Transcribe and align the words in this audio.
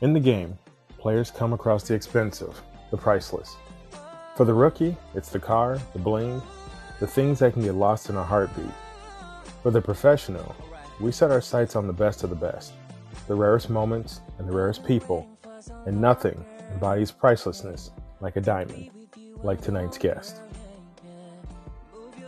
In 0.00 0.12
the 0.12 0.20
game, 0.20 0.56
players 0.96 1.32
come 1.32 1.52
across 1.52 1.88
the 1.88 1.94
expensive, 1.94 2.60
the 2.92 2.96
priceless. 2.96 3.56
For 4.36 4.44
the 4.44 4.54
rookie, 4.54 4.96
it's 5.16 5.30
the 5.30 5.40
car, 5.40 5.80
the 5.92 5.98
bling, 5.98 6.40
the 7.00 7.06
things 7.06 7.40
that 7.40 7.54
can 7.54 7.62
get 7.62 7.74
lost 7.74 8.08
in 8.08 8.14
a 8.14 8.22
heartbeat. 8.22 8.70
For 9.60 9.72
the 9.72 9.82
professional, 9.82 10.54
we 11.00 11.10
set 11.10 11.32
our 11.32 11.40
sights 11.40 11.74
on 11.74 11.88
the 11.88 11.92
best 11.92 12.22
of 12.22 12.30
the 12.30 12.36
best, 12.36 12.74
the 13.26 13.34
rarest 13.34 13.70
moments 13.70 14.20
and 14.38 14.48
the 14.48 14.54
rarest 14.54 14.86
people, 14.86 15.28
and 15.84 16.00
nothing 16.00 16.44
embodies 16.72 17.10
pricelessness 17.10 17.90
like 18.20 18.36
a 18.36 18.40
diamond, 18.40 18.90
like 19.42 19.60
tonight's 19.60 19.98
guest. 19.98 20.42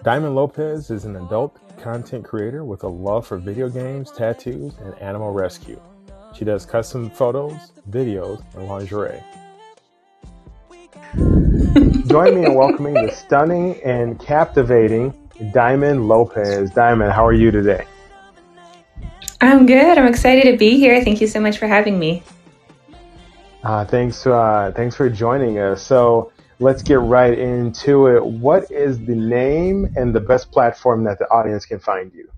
Diamond 0.03 0.35
Lopez 0.35 0.91
is 0.91 1.05
an 1.05 1.15
adult 1.15 1.57
content 1.79 2.25
creator 2.25 2.65
with 2.65 2.83
a 2.83 2.89
love 2.89 3.29
for 3.29 3.39
video 3.39 3.69
games, 3.69 4.11
tattoos, 4.11 4.75
and 4.83 4.93
animal 5.01 5.31
rescue. 5.31 5.81
She 6.35 6.45
does 6.45 6.65
custom 6.65 7.11
photos, 7.11 7.73
videos, 7.91 8.43
and 8.55 8.69
lingerie. 8.69 9.23
Join 12.07 12.35
me 12.35 12.47
in 12.47 12.55
welcoming 12.55 12.95
the 12.95 13.13
stunning 13.13 13.81
and 13.83 14.19
captivating 14.19 15.13
Diamond 15.53 16.09
Lopez. 16.09 16.71
Diamond, 16.71 17.13
how 17.13 17.27
are 17.27 17.33
you 17.33 17.51
today? 17.51 17.85
I'm 19.41 19.67
good. 19.67 19.99
I'm 19.99 20.07
excited 20.07 20.51
to 20.51 20.57
be 20.57 20.79
here. 20.79 21.03
Thank 21.03 21.21
you 21.21 21.27
so 21.27 21.41
much 21.41 21.59
for 21.59 21.67
having 21.67 21.99
me. 21.99 22.23
Uh, 23.63 23.85
thanks, 23.85 24.27
uh, 24.27 24.73
thanks 24.75 24.95
for 24.95 25.11
joining 25.11 25.59
us. 25.59 25.83
So 25.83 26.33
let's 26.61 26.83
get 26.83 27.01
right 27.01 27.39
into 27.39 28.07
it. 28.07 28.25
What 28.25 28.71
is 28.71 28.99
the 28.99 29.15
name 29.15 29.93
and 29.97 30.15
the 30.15 30.21
best 30.21 30.51
platform 30.53 31.05
that 31.05 31.19
the 31.19 31.27
audience 31.27 31.67
can 31.67 31.79
find 31.79 32.13
you? 32.15 32.29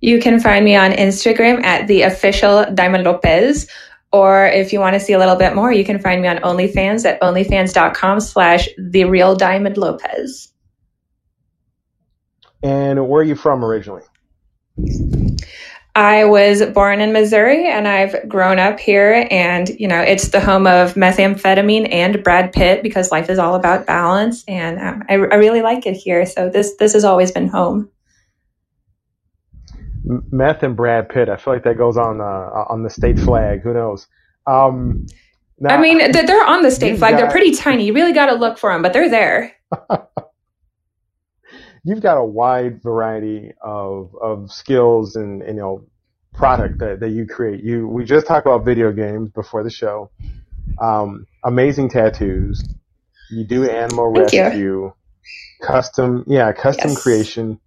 You 0.00 0.20
can 0.20 0.40
find 0.40 0.64
me 0.64 0.76
on 0.76 0.92
Instagram 0.92 1.64
at 1.64 1.86
the 1.86 2.02
official 2.02 2.66
Diamond 2.74 3.04
Lopez. 3.04 3.66
Or 4.12 4.46
if 4.46 4.72
you 4.72 4.80
want 4.80 4.94
to 4.94 5.00
see 5.00 5.12
a 5.12 5.18
little 5.18 5.36
bit 5.36 5.54
more, 5.54 5.72
you 5.72 5.84
can 5.84 5.98
find 5.98 6.22
me 6.22 6.28
on 6.28 6.38
OnlyFans 6.38 7.04
at 7.04 7.20
onlyfans.com 7.20 8.20
slash 8.20 8.68
the 8.78 9.04
real 9.04 9.34
Diamond 9.34 9.76
Lopez. 9.76 10.52
And 12.62 13.08
where 13.08 13.20
are 13.20 13.24
you 13.24 13.34
from 13.34 13.64
originally? 13.64 14.02
I 15.94 16.24
was 16.24 16.62
born 16.74 17.00
in 17.00 17.12
Missouri 17.14 17.66
and 17.66 17.88
I've 17.88 18.28
grown 18.28 18.58
up 18.58 18.78
here. 18.78 19.26
And, 19.30 19.68
you 19.80 19.88
know, 19.88 20.00
it's 20.00 20.28
the 20.28 20.40
home 20.40 20.66
of 20.66 20.94
methamphetamine 20.94 21.90
and 21.90 22.22
Brad 22.22 22.52
Pitt 22.52 22.82
because 22.82 23.10
life 23.10 23.30
is 23.30 23.38
all 23.38 23.54
about 23.54 23.86
balance. 23.86 24.44
And 24.46 24.78
um, 24.78 25.04
I, 25.08 25.14
I 25.14 25.36
really 25.36 25.62
like 25.62 25.86
it 25.86 25.94
here. 25.94 26.26
So 26.26 26.50
this, 26.50 26.76
this 26.76 26.92
has 26.92 27.04
always 27.04 27.32
been 27.32 27.48
home. 27.48 27.90
Meth 30.06 30.62
and 30.62 30.76
Brad 30.76 31.08
Pitt. 31.08 31.28
I 31.28 31.36
feel 31.36 31.54
like 31.54 31.64
that 31.64 31.76
goes 31.76 31.96
on 31.96 32.20
uh, 32.20 32.24
on 32.24 32.82
the 32.82 32.90
state 32.90 33.18
flag. 33.18 33.62
Who 33.62 33.74
knows? 33.74 34.06
Um, 34.46 35.06
now, 35.58 35.74
I 35.74 35.80
mean, 35.80 36.12
they're 36.12 36.46
on 36.46 36.62
the 36.62 36.70
state 36.70 36.98
flag. 36.98 37.12
Got, 37.12 37.16
they're 37.18 37.30
pretty 37.30 37.54
tiny. 37.54 37.86
You 37.86 37.94
really 37.94 38.12
got 38.12 38.26
to 38.26 38.34
look 38.34 38.58
for 38.58 38.72
them, 38.72 38.82
but 38.82 38.92
they're 38.92 39.08
there. 39.08 39.52
you've 41.84 42.00
got 42.00 42.18
a 42.18 42.24
wide 42.24 42.82
variety 42.82 43.52
of 43.62 44.14
of 44.20 44.52
skills 44.52 45.16
and, 45.16 45.42
and 45.42 45.56
you 45.56 45.62
know 45.62 45.84
product 46.34 46.78
that, 46.78 47.00
that 47.00 47.10
you 47.10 47.26
create. 47.26 47.64
You 47.64 47.88
we 47.88 48.04
just 48.04 48.26
talked 48.26 48.46
about 48.46 48.64
video 48.64 48.92
games 48.92 49.30
before 49.30 49.62
the 49.62 49.70
show. 49.70 50.10
Um, 50.80 51.26
amazing 51.44 51.88
tattoos. 51.88 52.62
You 53.30 53.44
do 53.44 53.64
animal 53.68 54.12
Thank 54.14 54.32
rescue, 54.32 54.58
you. 54.58 54.94
custom 55.62 56.24
yeah, 56.26 56.52
custom 56.52 56.90
yes. 56.90 57.02
creation 57.02 57.60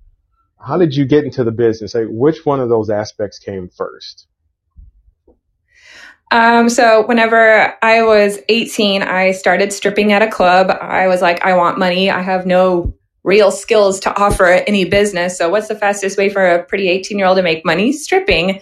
how 0.59 0.77
did 0.77 0.95
you 0.95 1.05
get 1.05 1.23
into 1.23 1.43
the 1.43 1.51
business? 1.51 1.95
Like, 1.95 2.07
which 2.09 2.45
one 2.45 2.59
of 2.59 2.69
those 2.69 2.89
aspects 2.89 3.39
came 3.39 3.69
first? 3.69 4.27
Um, 6.31 6.69
so 6.69 7.07
whenever 7.07 7.73
I 7.81 8.03
was 8.03 8.39
18, 8.49 9.01
I 9.01 9.31
started 9.31 9.73
stripping 9.73 10.11
at 10.11 10.21
a 10.21 10.29
club. 10.29 10.69
I 10.69 11.07
was 11.07 11.21
like, 11.21 11.43
I 11.43 11.55
want 11.55 11.79
money. 11.79 12.09
I 12.09 12.21
have 12.21 12.45
no 12.45 12.93
real 13.23 13.51
skills 13.51 13.99
to 14.01 14.15
offer 14.15 14.45
any 14.45 14.85
business. 14.85 15.37
So 15.37 15.49
what's 15.49 15.67
the 15.67 15.75
fastest 15.75 16.17
way 16.17 16.29
for 16.29 16.45
a 16.45 16.63
pretty 16.63 16.87
18 16.89 17.17
year 17.17 17.27
old 17.27 17.37
to 17.37 17.43
make 17.43 17.65
money? 17.65 17.91
Stripping. 17.91 18.61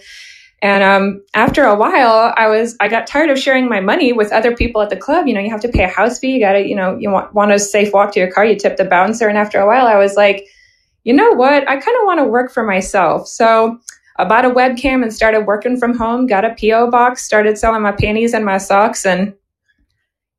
And 0.60 0.82
um, 0.82 1.24
after 1.34 1.64
a 1.64 1.76
while, 1.76 2.34
I 2.36 2.48
was 2.48 2.76
I 2.80 2.88
got 2.88 3.06
tired 3.06 3.30
of 3.30 3.38
sharing 3.38 3.68
my 3.68 3.80
money 3.80 4.12
with 4.12 4.32
other 4.32 4.56
people 4.56 4.82
at 4.82 4.90
the 4.90 4.96
club. 4.96 5.28
You 5.28 5.34
know, 5.34 5.40
you 5.40 5.50
have 5.50 5.60
to 5.60 5.68
pay 5.68 5.84
a 5.84 5.88
house 5.88 6.18
fee. 6.18 6.32
You 6.32 6.40
got 6.40 6.52
to, 6.52 6.66
you 6.66 6.74
know, 6.74 6.98
you 6.98 7.10
want 7.10 7.32
want 7.32 7.52
a 7.52 7.60
safe 7.60 7.92
walk 7.92 8.12
to 8.12 8.20
your 8.20 8.32
car. 8.32 8.44
You 8.44 8.56
tip 8.56 8.76
the 8.76 8.84
bouncer. 8.84 9.28
And 9.28 9.38
after 9.38 9.60
a 9.60 9.66
while, 9.66 9.86
I 9.86 9.96
was 9.98 10.16
like, 10.16 10.48
you 11.08 11.14
know 11.14 11.32
what? 11.32 11.66
I 11.66 11.78
kind 11.78 11.96
of 11.96 12.04
want 12.04 12.20
to 12.20 12.24
work 12.24 12.52
for 12.52 12.62
myself. 12.62 13.28
So 13.28 13.80
I 14.16 14.26
bought 14.26 14.44
a 14.44 14.50
webcam 14.50 15.02
and 15.02 15.10
started 15.10 15.46
working 15.46 15.78
from 15.78 15.96
home, 15.96 16.26
got 16.26 16.44
a 16.44 16.54
PO 16.60 16.90
box, 16.90 17.24
started 17.24 17.56
selling 17.56 17.80
my 17.80 17.92
panties 17.92 18.34
and 18.34 18.44
my 18.44 18.58
socks 18.58 19.06
and 19.06 19.32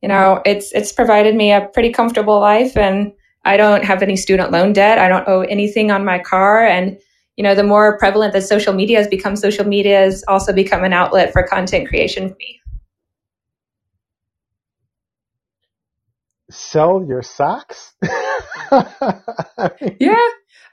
you 0.04 0.08
know, 0.08 0.44
it's 0.46 0.72
it's 0.72 0.92
provided 0.92 1.34
me 1.34 1.52
a 1.52 1.68
pretty 1.74 1.92
comfortable 1.92 2.40
life 2.40 2.78
and 2.78 3.12
I 3.46 3.58
don't 3.58 3.84
have 3.84 4.04
any 4.04 4.16
student 4.16 4.52
loan 4.52 4.74
debt. 4.74 5.00
I 5.00 5.08
don't 5.08 5.28
owe 5.28 5.42
anything 5.42 5.90
on 5.90 6.06
my 6.06 6.20
car 6.20 6.64
and 6.64 7.00
you 7.36 7.42
know, 7.42 7.56
the 7.56 7.64
more 7.64 7.98
prevalent 7.98 8.34
that 8.34 8.44
social 8.44 8.74
media 8.74 9.00
has 9.00 9.08
become, 9.08 9.36
social 9.36 9.66
media 9.66 10.02
has 10.02 10.24
also 10.28 10.54
become 10.54 10.84
an 10.84 10.94
outlet 10.94 11.34
for 11.34 11.42
content 11.42 11.88
creation 11.88 12.30
for 12.30 12.36
me. 12.36 12.62
Sell 16.52 17.04
your 17.08 17.24
socks? 17.24 17.94
yeah, 20.00 20.30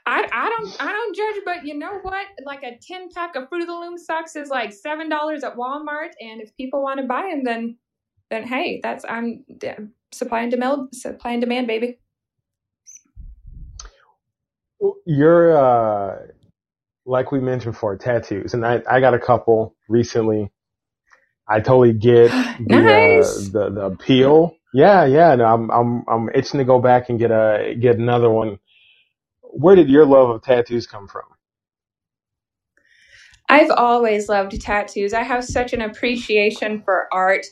I, 0.07 0.25
I 0.31 0.49
don't 0.49 0.77
I 0.81 0.91
don't 0.93 1.15
judge, 1.15 1.41
but 1.43 1.65
you 1.65 1.77
know 1.77 1.99
what? 2.01 2.25
Like 2.45 2.63
a 2.63 2.77
ten 2.81 3.09
pack 3.09 3.35
of 3.35 3.49
Fruit 3.49 3.61
of 3.61 3.67
the 3.67 3.73
Loom 3.73 3.97
socks 3.97 4.37
is 4.37 4.49
like 4.49 4.71
seven 4.71 5.09
dollars 5.09 5.43
at 5.43 5.57
Walmart, 5.57 6.11
and 6.21 6.41
if 6.41 6.55
people 6.55 6.81
want 6.81 7.01
to 7.01 7.05
buy 7.05 7.29
them, 7.29 7.43
then 7.43 7.77
then 8.31 8.47
hey, 8.47 8.79
that's 8.81 9.03
I'm 9.07 9.43
supply 10.13 10.41
and 10.43 10.51
demand 10.51 10.95
supply 10.95 11.33
and 11.33 11.41
demand, 11.41 11.67
baby. 11.67 11.99
You're 15.05 15.57
uh, 15.57 16.19
like 17.05 17.33
we 17.33 17.41
mentioned 17.41 17.75
for 17.75 17.97
tattoos, 17.97 18.53
and 18.53 18.65
I 18.65 18.81
I 18.89 19.01
got 19.01 19.13
a 19.13 19.19
couple 19.19 19.75
recently. 19.89 20.51
I 21.49 21.59
totally 21.59 21.91
get 21.93 22.29
the, 22.65 22.79
nice. 22.79 23.49
uh, 23.49 23.51
the 23.51 23.69
the 23.71 23.81
appeal. 23.87 24.55
Yeah, 24.73 25.05
yeah. 25.05 25.35
No, 25.35 25.45
I'm 25.45 25.69
I'm 25.69 26.05
I'm 26.07 26.29
itching 26.33 26.59
to 26.59 26.63
go 26.65 26.79
back 26.79 27.09
and 27.09 27.19
get 27.19 27.31
a 27.31 27.75
get 27.77 27.97
another 27.97 28.29
one 28.29 28.59
where 29.51 29.75
did 29.75 29.89
your 29.89 30.05
love 30.05 30.29
of 30.29 30.41
tattoos 30.41 30.87
come 30.87 31.07
from? 31.07 31.23
I've 33.49 33.71
always 33.71 34.27
loved 34.27 34.59
tattoos. 34.59 35.13
I 35.13 35.23
have 35.23 35.43
such 35.43 35.73
an 35.73 35.81
appreciation 35.81 36.81
for 36.81 37.07
art, 37.13 37.45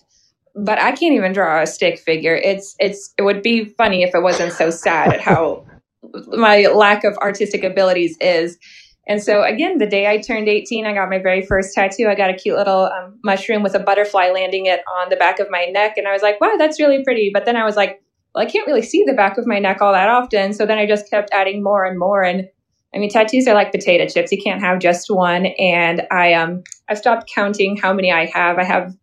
but 0.54 0.80
I 0.80 0.92
can't 0.92 1.14
even 1.14 1.32
draw 1.32 1.62
a 1.62 1.68
stick 1.68 2.00
figure. 2.00 2.36
It's 2.36 2.76
it's 2.80 3.14
it 3.18 3.22
would 3.22 3.42
be 3.42 3.66
funny 3.66 4.04
if 4.04 4.14
it 4.14 4.22
wasn't 4.22 4.52
so 4.52 4.70
sad 4.70 5.14
at 5.14 5.22
how 5.22 5.66
my 6.28 6.68
lack 6.68 7.04
of 7.04 7.18
artistic 7.18 7.64
abilities 7.64 8.18
is. 8.20 8.58
And 9.08 9.22
so 9.22 9.44
again, 9.44 9.78
the 9.78 9.86
day 9.86 10.08
I 10.08 10.18
turned 10.18 10.50
18, 10.50 10.86
I 10.86 10.94
got 10.94 11.10
my 11.10 11.20
very 11.20 11.46
first 11.46 11.76
tattoo. 11.76 12.08
I 12.08 12.16
got 12.16 12.32
a 12.32 12.34
cute 12.34 12.58
little 12.58 12.86
um, 12.86 13.20
mushroom 13.24 13.62
with 13.62 13.76
a 13.76 13.80
butterfly 13.80 14.32
landing 14.32 14.66
it 14.66 14.82
on 15.00 15.10
the 15.10 15.16
back 15.16 15.40
of 15.40 15.48
my 15.50 15.66
neck, 15.66 15.94
and 15.96 16.08
I 16.08 16.12
was 16.12 16.24
like, 16.24 16.42
"Wow, 16.42 16.56
that's 16.58 16.80
really 16.80 17.04
pretty." 17.04 17.32
But 17.34 17.46
then 17.46 17.56
I 17.56 17.64
was 17.64 17.76
like, 17.76 18.02
well, 18.36 18.46
I 18.46 18.50
can't 18.50 18.68
really 18.68 18.82
see 18.82 19.04
the 19.06 19.14
back 19.14 19.38
of 19.38 19.48
my 19.48 19.60
neck 19.60 19.82
all 19.82 19.94
that 19.94 20.10
often. 20.10 20.54
So 20.54 20.66
then 20.66 20.78
I 20.78 20.86
just 20.86 21.10
kept 21.10 21.30
adding 21.32 21.64
more 21.64 21.86
and 21.86 21.98
more. 21.98 22.22
And 22.22 22.48
I 22.94 22.98
mean, 22.98 23.10
tattoos 23.10 23.48
are 23.48 23.56
like 23.56 23.72
potato 23.72 24.08
chips. 24.08 24.32
You 24.32 24.42
can't 24.42 24.62
have 24.62 24.80
just 24.80 25.10
one. 25.10 25.48
And 25.58 26.04
I 26.12 26.34
um 26.34 26.64
I've 26.90 26.98
stopped 26.98 27.32
counting 27.34 27.78
how 27.78 27.94
many 27.94 28.12
I 28.12 28.26
have. 28.26 28.60
I 28.60 28.66
have 28.66 28.94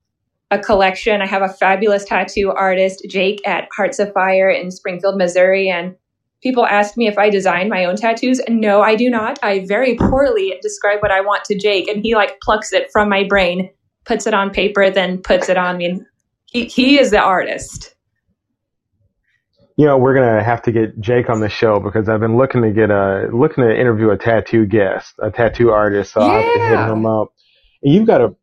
a 0.50 0.58
collection. 0.58 1.22
I 1.22 1.26
have 1.26 1.40
a 1.40 1.48
fabulous 1.48 2.04
tattoo 2.04 2.50
artist, 2.50 3.06
Jake 3.08 3.40
at 3.46 3.68
Hearts 3.74 3.98
of 3.98 4.12
Fire 4.12 4.50
in 4.50 4.70
Springfield, 4.70 5.16
Missouri. 5.16 5.70
And 5.70 5.96
people 6.42 6.66
ask 6.66 6.98
me 6.98 7.08
if 7.08 7.16
I 7.16 7.30
design 7.30 7.70
my 7.70 7.86
own 7.86 7.96
tattoos. 7.96 8.38
And 8.38 8.60
no, 8.60 8.82
I 8.82 8.94
do 8.96 9.08
not. 9.08 9.38
I 9.42 9.64
very 9.66 9.96
poorly 9.96 10.58
describe 10.60 11.00
what 11.00 11.10
I 11.10 11.22
want 11.22 11.44
to 11.44 11.58
Jake, 11.58 11.88
and 11.88 12.02
he 12.02 12.14
like 12.14 12.38
plucks 12.42 12.72
it 12.72 12.90
from 12.92 13.08
my 13.08 13.24
brain, 13.24 13.70
puts 14.04 14.26
it 14.26 14.34
on 14.34 14.50
paper, 14.50 14.90
then 14.90 15.22
puts 15.22 15.48
it 15.48 15.56
on 15.56 15.78
me. 15.78 16.02
he, 16.46 16.66
he 16.66 16.98
is 16.98 17.10
the 17.10 17.20
artist. 17.20 17.91
You 19.76 19.86
know, 19.86 19.96
we're 19.98 20.14
gonna 20.14 20.42
have 20.42 20.62
to 20.62 20.72
get 20.72 21.00
Jake 21.00 21.30
on 21.30 21.40
the 21.40 21.48
show 21.48 21.80
because 21.80 22.08
I've 22.08 22.20
been 22.20 22.36
looking 22.36 22.62
to 22.62 22.70
get 22.70 22.90
a 22.90 23.28
looking 23.32 23.64
to 23.64 23.74
interview 23.74 24.10
a 24.10 24.18
tattoo 24.18 24.66
guest, 24.66 25.14
a 25.18 25.30
tattoo 25.30 25.70
artist. 25.70 26.12
So 26.12 26.20
yeah. 26.20 26.32
I've 26.32 26.54
to 26.54 26.68
hit 26.68 26.92
him 26.92 27.06
up. 27.06 27.32
You've 27.82 28.06
got 28.06 28.20
a 28.20 28.34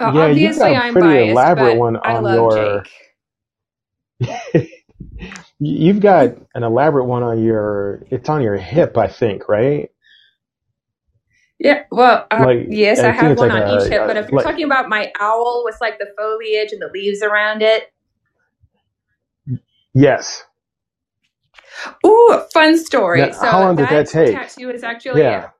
uh, 0.00 0.12
yeah, 0.14 0.26
you've 0.26 0.58
got 0.58 0.72
a 0.72 0.76
I'm 0.76 0.92
pretty 0.92 1.08
biased, 1.08 1.30
elaborate 1.30 1.78
one 1.78 1.96
on 1.96 2.34
your. 2.34 2.84
you've 5.58 6.00
got 6.00 6.36
an 6.54 6.62
elaborate 6.62 7.04
one 7.04 7.22
on 7.22 7.42
your. 7.42 8.02
It's 8.10 8.28
on 8.28 8.42
your 8.42 8.56
hip, 8.56 8.98
I 8.98 9.06
think, 9.06 9.48
right? 9.48 9.90
Yeah, 11.58 11.84
well, 11.90 12.26
uh, 12.30 12.44
like, 12.44 12.66
yes, 12.68 12.98
I, 12.98 13.08
I 13.08 13.12
have 13.12 13.38
one 13.38 13.48
like 13.48 13.62
on 13.62 13.70
a, 13.70 13.84
each 13.84 13.90
hip. 13.90 14.06
But 14.06 14.16
if 14.16 14.28
you're 14.28 14.38
like, 14.38 14.44
talking 14.44 14.64
about 14.64 14.88
my 14.88 15.12
owl 15.20 15.62
with 15.64 15.76
like 15.80 15.98
the 15.98 16.08
foliage 16.18 16.72
and 16.72 16.82
the 16.82 16.90
leaves 16.92 17.22
around 17.22 17.62
it, 17.62 17.92
yes. 19.94 20.44
Ooh, 22.06 22.40
fun 22.52 22.78
story. 22.78 23.20
Now, 23.20 23.32
so 23.32 23.46
how 23.46 23.60
long 23.60 23.76
did 23.76 23.88
that, 23.88 24.06
that 24.06 24.26
take? 24.26 24.34
Tattoo 24.34 24.70
is 24.70 24.82
actually 24.82 25.22
yeah. 25.22 25.50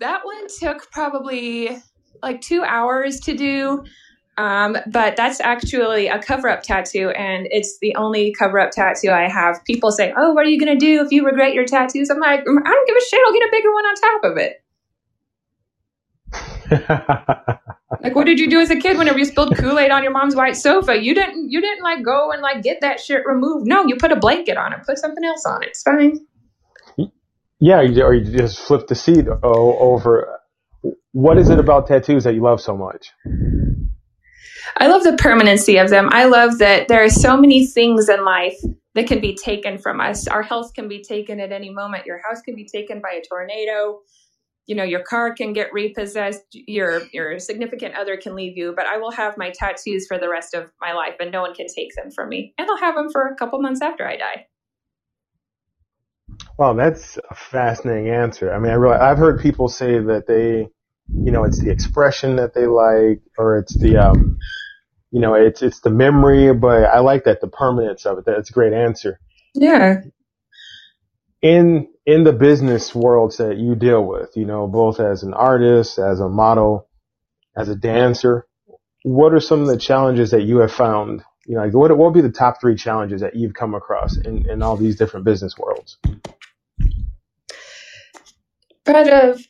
That 0.00 0.24
one 0.24 0.46
took 0.60 0.90
probably 0.90 1.78
like 2.22 2.40
two 2.40 2.62
hours 2.62 3.20
to 3.20 3.34
do. 3.34 3.84
Um, 4.38 4.76
but 4.86 5.16
that's 5.16 5.40
actually 5.40 6.08
a 6.08 6.22
cover 6.22 6.50
up 6.50 6.62
tattoo, 6.62 7.08
and 7.10 7.48
it's 7.50 7.78
the 7.80 7.94
only 7.96 8.34
cover 8.38 8.58
up 8.58 8.70
tattoo 8.70 9.10
I 9.10 9.30
have. 9.30 9.64
People 9.64 9.90
say, 9.90 10.12
Oh, 10.14 10.34
what 10.34 10.44
are 10.44 10.50
you 10.50 10.60
going 10.62 10.78
to 10.78 10.84
do 10.84 11.02
if 11.02 11.10
you 11.10 11.24
regret 11.24 11.54
your 11.54 11.64
tattoos? 11.64 12.10
I'm 12.10 12.20
like, 12.20 12.40
I 12.40 12.44
don't 12.44 12.86
give 12.86 12.96
a 12.96 13.00
shit. 13.00 13.20
I'll 13.26 13.32
get 13.32 13.42
a 13.42 13.48
bigger 13.50 13.72
one 13.72 13.86
on 13.86 13.94
top 13.94 14.24
of 14.24 14.36
it. 14.36 14.62
like 18.02 18.14
what 18.14 18.26
did 18.26 18.40
you 18.40 18.50
do 18.50 18.60
as 18.60 18.70
a 18.70 18.76
kid 18.76 18.98
whenever 18.98 19.18
you 19.18 19.24
spilled 19.24 19.56
kool-aid 19.56 19.90
on 19.90 20.02
your 20.02 20.12
mom's 20.12 20.34
white 20.34 20.56
sofa? 20.56 20.96
You 21.00 21.14
didn't 21.14 21.50
you 21.50 21.60
didn't 21.60 21.82
like 21.82 22.04
go 22.04 22.32
and 22.32 22.42
like 22.42 22.62
get 22.62 22.80
that 22.80 23.00
shit 23.00 23.22
removed. 23.26 23.66
No 23.66 23.86
you 23.86 23.96
put 23.96 24.12
a 24.12 24.16
blanket 24.16 24.56
on 24.56 24.72
it. 24.72 24.80
Put 24.84 24.98
something 24.98 25.24
else 25.24 25.44
on 25.46 25.62
it. 25.62 25.70
It's 25.70 25.82
fine. 25.82 26.18
Yeah 27.60 27.78
or 27.78 28.14
you 28.14 28.38
just 28.38 28.60
flip 28.60 28.88
the 28.88 28.94
seat 28.94 29.26
over. 29.42 30.40
What 31.12 31.38
is 31.38 31.48
it 31.48 31.58
about 31.58 31.86
tattoos 31.86 32.24
that 32.24 32.34
you 32.34 32.42
love 32.42 32.60
so 32.60 32.76
much? 32.76 33.10
I 34.76 34.88
love 34.88 35.04
the 35.04 35.16
permanency 35.16 35.78
of 35.78 35.88
them. 35.88 36.08
I 36.12 36.26
love 36.26 36.58
that 36.58 36.88
there 36.88 37.02
are 37.02 37.08
so 37.08 37.36
many 37.36 37.66
things 37.66 38.08
in 38.08 38.24
life 38.24 38.58
that 38.94 39.06
can 39.06 39.20
be 39.20 39.34
taken 39.34 39.78
from 39.78 40.00
us. 40.00 40.26
Our 40.26 40.42
health 40.42 40.74
can 40.74 40.88
be 40.88 41.02
taken 41.02 41.38
at 41.40 41.52
any 41.52 41.70
moment. 41.70 42.04
Your 42.04 42.20
house 42.26 42.42
can 42.42 42.56
be 42.56 42.66
taken 42.66 43.00
by 43.00 43.20
a 43.20 43.22
tornado 43.22 44.00
you 44.66 44.74
know 44.74 44.84
your 44.84 45.02
car 45.02 45.32
can 45.32 45.52
get 45.52 45.72
repossessed 45.72 46.44
your 46.52 47.02
your 47.12 47.38
significant 47.38 47.94
other 47.94 48.16
can 48.16 48.34
leave 48.34 48.56
you 48.56 48.72
but 48.76 48.86
i 48.86 48.98
will 48.98 49.12
have 49.12 49.36
my 49.38 49.50
tattoos 49.50 50.06
for 50.06 50.18
the 50.18 50.28
rest 50.28 50.54
of 50.54 50.70
my 50.80 50.92
life 50.92 51.14
and 51.20 51.32
no 51.32 51.40
one 51.40 51.54
can 51.54 51.66
take 51.74 51.94
them 51.94 52.10
from 52.10 52.28
me. 52.28 52.52
And 52.58 52.68
i'll 52.68 52.76
have 52.76 52.94
them 52.94 53.10
for 53.10 53.26
a 53.26 53.36
couple 53.36 53.60
months 53.60 53.80
after 53.80 54.06
i 54.06 54.16
die. 54.16 54.46
Well 56.58 56.74
that's 56.74 57.18
a 57.30 57.34
fascinating 57.34 58.10
answer. 58.10 58.52
I 58.52 58.58
mean 58.58 58.72
i 58.72 58.74
really 58.74 58.96
i've 58.96 59.18
heard 59.18 59.40
people 59.40 59.68
say 59.68 59.98
that 59.98 60.26
they 60.26 60.68
you 61.14 61.30
know 61.30 61.44
it's 61.44 61.60
the 61.60 61.70
expression 61.70 62.36
that 62.36 62.54
they 62.54 62.66
like 62.66 63.22
or 63.38 63.58
it's 63.58 63.78
the 63.78 63.96
um 63.96 64.38
you 65.12 65.20
know 65.20 65.34
it's 65.34 65.62
it's 65.62 65.80
the 65.80 65.90
memory 65.90 66.52
but 66.52 66.84
i 66.84 66.98
like 66.98 67.24
that 67.24 67.40
the 67.40 67.48
permanence 67.48 68.04
of 68.04 68.18
it. 68.18 68.24
That's 68.26 68.50
a 68.50 68.52
great 68.52 68.72
answer. 68.72 69.20
Yeah 69.54 70.00
in 71.42 71.88
in 72.04 72.24
the 72.24 72.32
business 72.32 72.94
worlds 72.94 73.38
that 73.38 73.58
you 73.58 73.74
deal 73.74 74.04
with, 74.04 74.30
you 74.36 74.44
know, 74.44 74.66
both 74.66 75.00
as 75.00 75.22
an 75.22 75.34
artist, 75.34 75.98
as 75.98 76.20
a 76.20 76.28
model, 76.28 76.88
as 77.56 77.68
a 77.68 77.74
dancer, 77.74 78.46
what 79.02 79.32
are 79.32 79.40
some 79.40 79.60
of 79.60 79.68
the 79.68 79.76
challenges 79.76 80.32
that 80.32 80.42
you 80.42 80.58
have 80.58 80.72
found? 80.72 81.22
You 81.46 81.56
know, 81.56 81.62
like 81.62 81.74
what, 81.74 81.96
what 81.96 82.12
would 82.12 82.14
be 82.14 82.26
the 82.26 82.30
top 82.30 82.60
three 82.60 82.74
challenges 82.74 83.20
that 83.20 83.36
you've 83.36 83.54
come 83.54 83.74
across 83.74 84.16
in, 84.16 84.48
in 84.50 84.62
all 84.62 84.76
these 84.76 84.96
different 84.96 85.24
business 85.24 85.56
worlds? 85.56 85.98
Part 88.84 89.08
of 89.08 89.40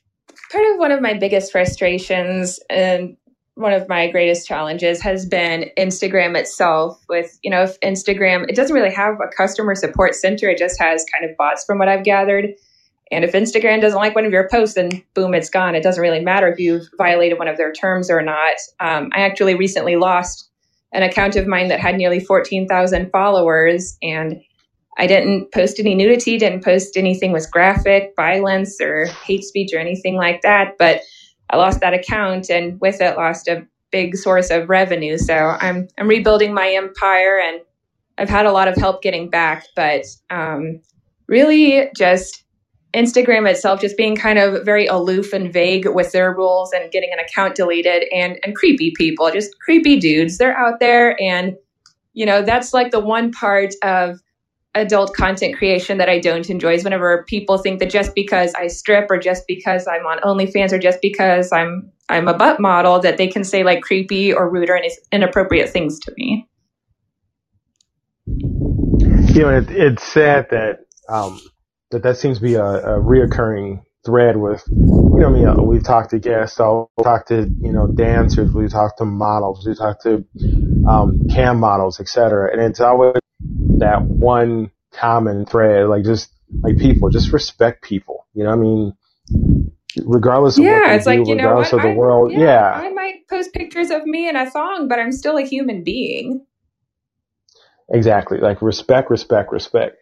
part 0.52 0.64
of 0.72 0.78
one 0.78 0.92
of 0.92 1.00
my 1.00 1.14
biggest 1.14 1.52
frustrations 1.52 2.60
and 2.68 3.16
one 3.56 3.72
of 3.72 3.88
my 3.88 4.10
greatest 4.10 4.46
challenges 4.46 5.00
has 5.00 5.24
been 5.24 5.70
Instagram 5.78 6.36
itself 6.36 7.02
with, 7.08 7.38
you 7.42 7.50
know, 7.50 7.62
if 7.62 7.80
Instagram, 7.80 8.44
it 8.48 8.54
doesn't 8.54 8.76
really 8.76 8.94
have 8.94 9.14
a 9.14 9.34
customer 9.34 9.74
support 9.74 10.14
center. 10.14 10.50
It 10.50 10.58
just 10.58 10.78
has 10.78 11.06
kind 11.12 11.28
of 11.28 11.36
bots 11.38 11.64
from 11.64 11.78
what 11.78 11.88
I've 11.88 12.04
gathered. 12.04 12.50
And 13.10 13.24
if 13.24 13.32
Instagram 13.32 13.80
doesn't 13.80 13.98
like 13.98 14.14
one 14.14 14.26
of 14.26 14.32
your 14.32 14.46
posts, 14.50 14.74
then 14.74 15.02
boom, 15.14 15.32
it's 15.32 15.48
gone. 15.48 15.74
It 15.74 15.82
doesn't 15.82 16.02
really 16.02 16.20
matter 16.20 16.48
if 16.48 16.58
you've 16.58 16.86
violated 16.98 17.38
one 17.38 17.48
of 17.48 17.56
their 17.56 17.72
terms 17.72 18.10
or 18.10 18.20
not. 18.20 18.56
Um, 18.78 19.08
I 19.14 19.20
actually 19.20 19.54
recently 19.54 19.96
lost 19.96 20.50
an 20.92 21.02
account 21.02 21.36
of 21.36 21.46
mine 21.46 21.68
that 21.68 21.80
had 21.80 21.96
nearly 21.96 22.20
14,000 22.20 23.10
followers 23.10 23.96
and 24.02 24.38
I 24.98 25.06
didn't 25.06 25.52
post 25.52 25.80
any 25.80 25.94
nudity, 25.94 26.36
didn't 26.36 26.64
post 26.64 26.96
anything 26.96 27.32
with 27.32 27.50
graphic 27.50 28.12
violence 28.16 28.80
or 28.82 29.06
hate 29.06 29.44
speech 29.44 29.72
or 29.72 29.78
anything 29.78 30.16
like 30.16 30.42
that. 30.42 30.76
But 30.78 31.00
I 31.50 31.56
lost 31.56 31.80
that 31.80 31.94
account 31.94 32.50
and 32.50 32.80
with 32.80 33.00
it 33.00 33.16
lost 33.16 33.48
a 33.48 33.66
big 33.90 34.16
source 34.16 34.50
of 34.50 34.68
revenue. 34.68 35.16
So 35.18 35.34
I'm 35.34 35.88
I'm 35.98 36.08
rebuilding 36.08 36.52
my 36.52 36.70
empire 36.70 37.38
and 37.38 37.60
I've 38.18 38.28
had 38.28 38.46
a 38.46 38.52
lot 38.52 38.68
of 38.68 38.76
help 38.76 39.02
getting 39.02 39.28
back, 39.28 39.66
but 39.74 40.04
um, 40.30 40.80
really 41.28 41.90
just 41.94 42.44
Instagram 42.94 43.48
itself 43.48 43.80
just 43.80 43.96
being 43.96 44.16
kind 44.16 44.38
of 44.38 44.64
very 44.64 44.86
aloof 44.86 45.32
and 45.32 45.52
vague 45.52 45.86
with 45.86 46.12
their 46.12 46.34
rules 46.34 46.72
and 46.72 46.90
getting 46.90 47.10
an 47.12 47.18
account 47.18 47.54
deleted 47.54 48.04
and 48.12 48.38
and 48.42 48.56
creepy 48.56 48.92
people, 48.96 49.30
just 49.30 49.58
creepy 49.60 49.98
dudes. 49.98 50.38
They're 50.38 50.56
out 50.56 50.80
there 50.80 51.20
and 51.20 51.56
you 52.14 52.24
know, 52.24 52.40
that's 52.40 52.72
like 52.72 52.90
the 52.92 53.00
one 53.00 53.30
part 53.30 53.74
of 53.82 54.20
adult 54.76 55.14
content 55.14 55.56
creation 55.56 55.98
that 55.98 56.08
I 56.08 56.18
don't 56.18 56.48
enjoy 56.48 56.74
is 56.74 56.84
whenever 56.84 57.24
people 57.24 57.58
think 57.58 57.80
that 57.80 57.90
just 57.90 58.14
because 58.14 58.54
I 58.54 58.66
strip 58.68 59.10
or 59.10 59.18
just 59.18 59.46
because 59.46 59.86
I'm 59.86 60.06
on 60.06 60.18
OnlyFans 60.20 60.72
or 60.72 60.78
just 60.78 61.00
because 61.00 61.50
I'm 61.52 61.90
I'm 62.08 62.28
a 62.28 62.34
butt 62.34 62.60
model 62.60 63.00
that 63.00 63.18
they 63.18 63.26
can 63.26 63.42
say 63.42 63.64
like 63.64 63.82
creepy 63.82 64.32
or 64.32 64.48
rude 64.48 64.70
or 64.70 64.80
inappropriate 65.10 65.70
things 65.70 65.98
to 66.00 66.14
me. 66.16 66.48
You 68.26 69.42
know, 69.42 69.56
it, 69.58 69.70
it's 69.70 70.02
sad 70.02 70.46
that 70.50 70.80
um, 71.08 71.40
that 71.90 72.02
that 72.02 72.16
seems 72.16 72.38
to 72.38 72.42
be 72.42 72.54
a, 72.54 72.64
a 72.64 73.00
reoccurring 73.00 73.82
thread 74.04 74.36
with 74.36 74.62
you 74.68 75.18
know 75.18 75.26
I 75.26 75.30
mean 75.30 75.48
uh, 75.48 75.56
we've 75.56 75.82
talked 75.82 76.10
to 76.10 76.18
guests, 76.18 76.60
I'll 76.60 76.90
talk 77.02 77.26
to 77.26 77.50
you 77.60 77.72
know 77.72 77.88
dancers, 77.88 78.52
we've 78.52 78.70
talked 78.70 78.98
to 78.98 79.04
models, 79.04 79.66
we've 79.66 79.76
talked 79.76 80.02
to 80.02 80.24
um, 80.88 81.26
cam 81.28 81.58
models, 81.58 81.98
etc. 81.98 82.52
And 82.52 82.62
it's 82.62 82.80
always 82.80 83.16
that 83.40 84.02
one 84.02 84.70
common 84.92 85.46
thread, 85.46 85.88
like 85.88 86.04
just 86.04 86.30
like 86.62 86.78
people, 86.78 87.10
just 87.10 87.32
respect 87.32 87.82
people. 87.82 88.26
You 88.34 88.44
know, 88.44 88.50
I 88.50 88.56
mean, 88.56 88.96
regardless 90.04 90.58
of 90.58 90.64
yeah, 90.64 90.80
what 90.80 90.90
it's 90.90 91.04
do, 91.04 91.10
like, 91.10 91.26
you 91.26 91.34
regardless 91.34 91.72
know, 91.72 91.78
of 91.78 91.82
the 91.82 91.90
I, 91.90 91.94
world. 91.94 92.32
Yeah, 92.32 92.38
yeah, 92.38 92.70
I 92.70 92.90
might 92.90 93.28
post 93.28 93.52
pictures 93.52 93.90
of 93.90 94.04
me 94.04 94.28
in 94.28 94.36
a 94.36 94.50
thong, 94.50 94.88
but 94.88 94.98
I'm 94.98 95.12
still 95.12 95.36
a 95.36 95.42
human 95.42 95.84
being. 95.84 96.44
Exactly. 97.88 98.38
Like 98.38 98.62
respect, 98.62 99.10
respect, 99.10 99.52
respect. 99.52 99.96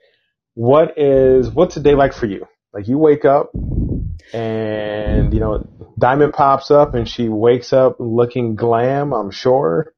What 0.55 0.99
is 0.99 1.51
what's 1.51 1.77
a 1.77 1.81
day 1.81 1.95
like 1.95 2.13
for 2.13 2.27
you? 2.27 2.47
Like 2.73 2.89
you 2.89 2.99
wake 2.99 3.25
up 3.25 3.53
and 4.33 5.33
you 5.35 5.41
know 5.41 5.67
Diamond 5.99 6.33
pops 6.33 6.71
up 6.71 6.95
and 6.95 7.09
she 7.09 7.29
wakes 7.29 7.73
up 7.73 7.97
looking 7.99 8.57
glam, 8.57 9.13
I'm 9.13 9.31
sure. 9.31 9.94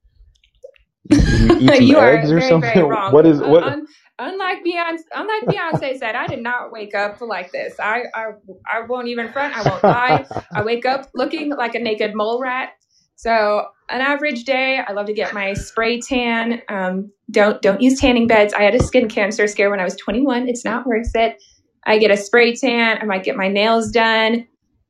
You, 1.56 1.72
you 1.72 1.98
eggs 1.98 2.30
or 2.30 2.38
very, 2.38 2.48
something? 2.48 2.74
Very 2.74 2.88
wrong. 2.88 3.12
what 3.12 3.24
is 3.24 3.40
what? 3.40 3.62
Un, 3.62 3.86
unlike 4.18 4.58
Beyonce, 4.64 5.00
unlike 5.14 5.42
Beyonce 5.44 5.98
said, 5.98 6.14
I 6.14 6.26
did 6.26 6.42
not 6.42 6.70
wake 6.70 6.94
up 6.94 7.20
like 7.20 7.50
this. 7.52 7.74
I, 7.80 8.04
I 8.14 8.26
I 8.70 8.80
won't 8.86 9.08
even 9.08 9.32
front. 9.32 9.56
I 9.56 9.68
won't 9.68 9.82
lie. 9.82 10.26
I 10.52 10.62
wake 10.62 10.84
up 10.84 11.08
looking 11.14 11.50
like 11.50 11.74
a 11.74 11.78
naked 11.78 12.14
mole 12.14 12.40
rat. 12.40 12.70
So 13.16 13.66
an 13.88 14.00
average 14.00 14.44
day, 14.44 14.80
I 14.86 14.92
love 14.92 15.06
to 15.06 15.14
get 15.14 15.32
my 15.32 15.54
spray 15.54 16.00
tan. 16.00 16.60
Um, 16.68 17.10
don't 17.30 17.62
don't 17.62 17.80
use 17.80 18.00
tanning 18.00 18.26
beds. 18.26 18.52
I 18.52 18.62
had 18.62 18.74
a 18.74 18.82
skin 18.82 19.08
cancer 19.08 19.46
scare 19.46 19.70
when 19.70 19.80
I 19.80 19.84
was 19.84 19.96
21. 19.96 20.48
It's 20.48 20.64
not 20.64 20.86
worth 20.86 21.14
it. 21.14 21.42
I 21.84 21.98
get 21.98 22.10
a 22.10 22.16
spray 22.16 22.54
tan. 22.54 22.98
I 23.00 23.04
might 23.04 23.24
get 23.24 23.36
my 23.36 23.48
nails 23.48 23.90
done. 23.90 24.46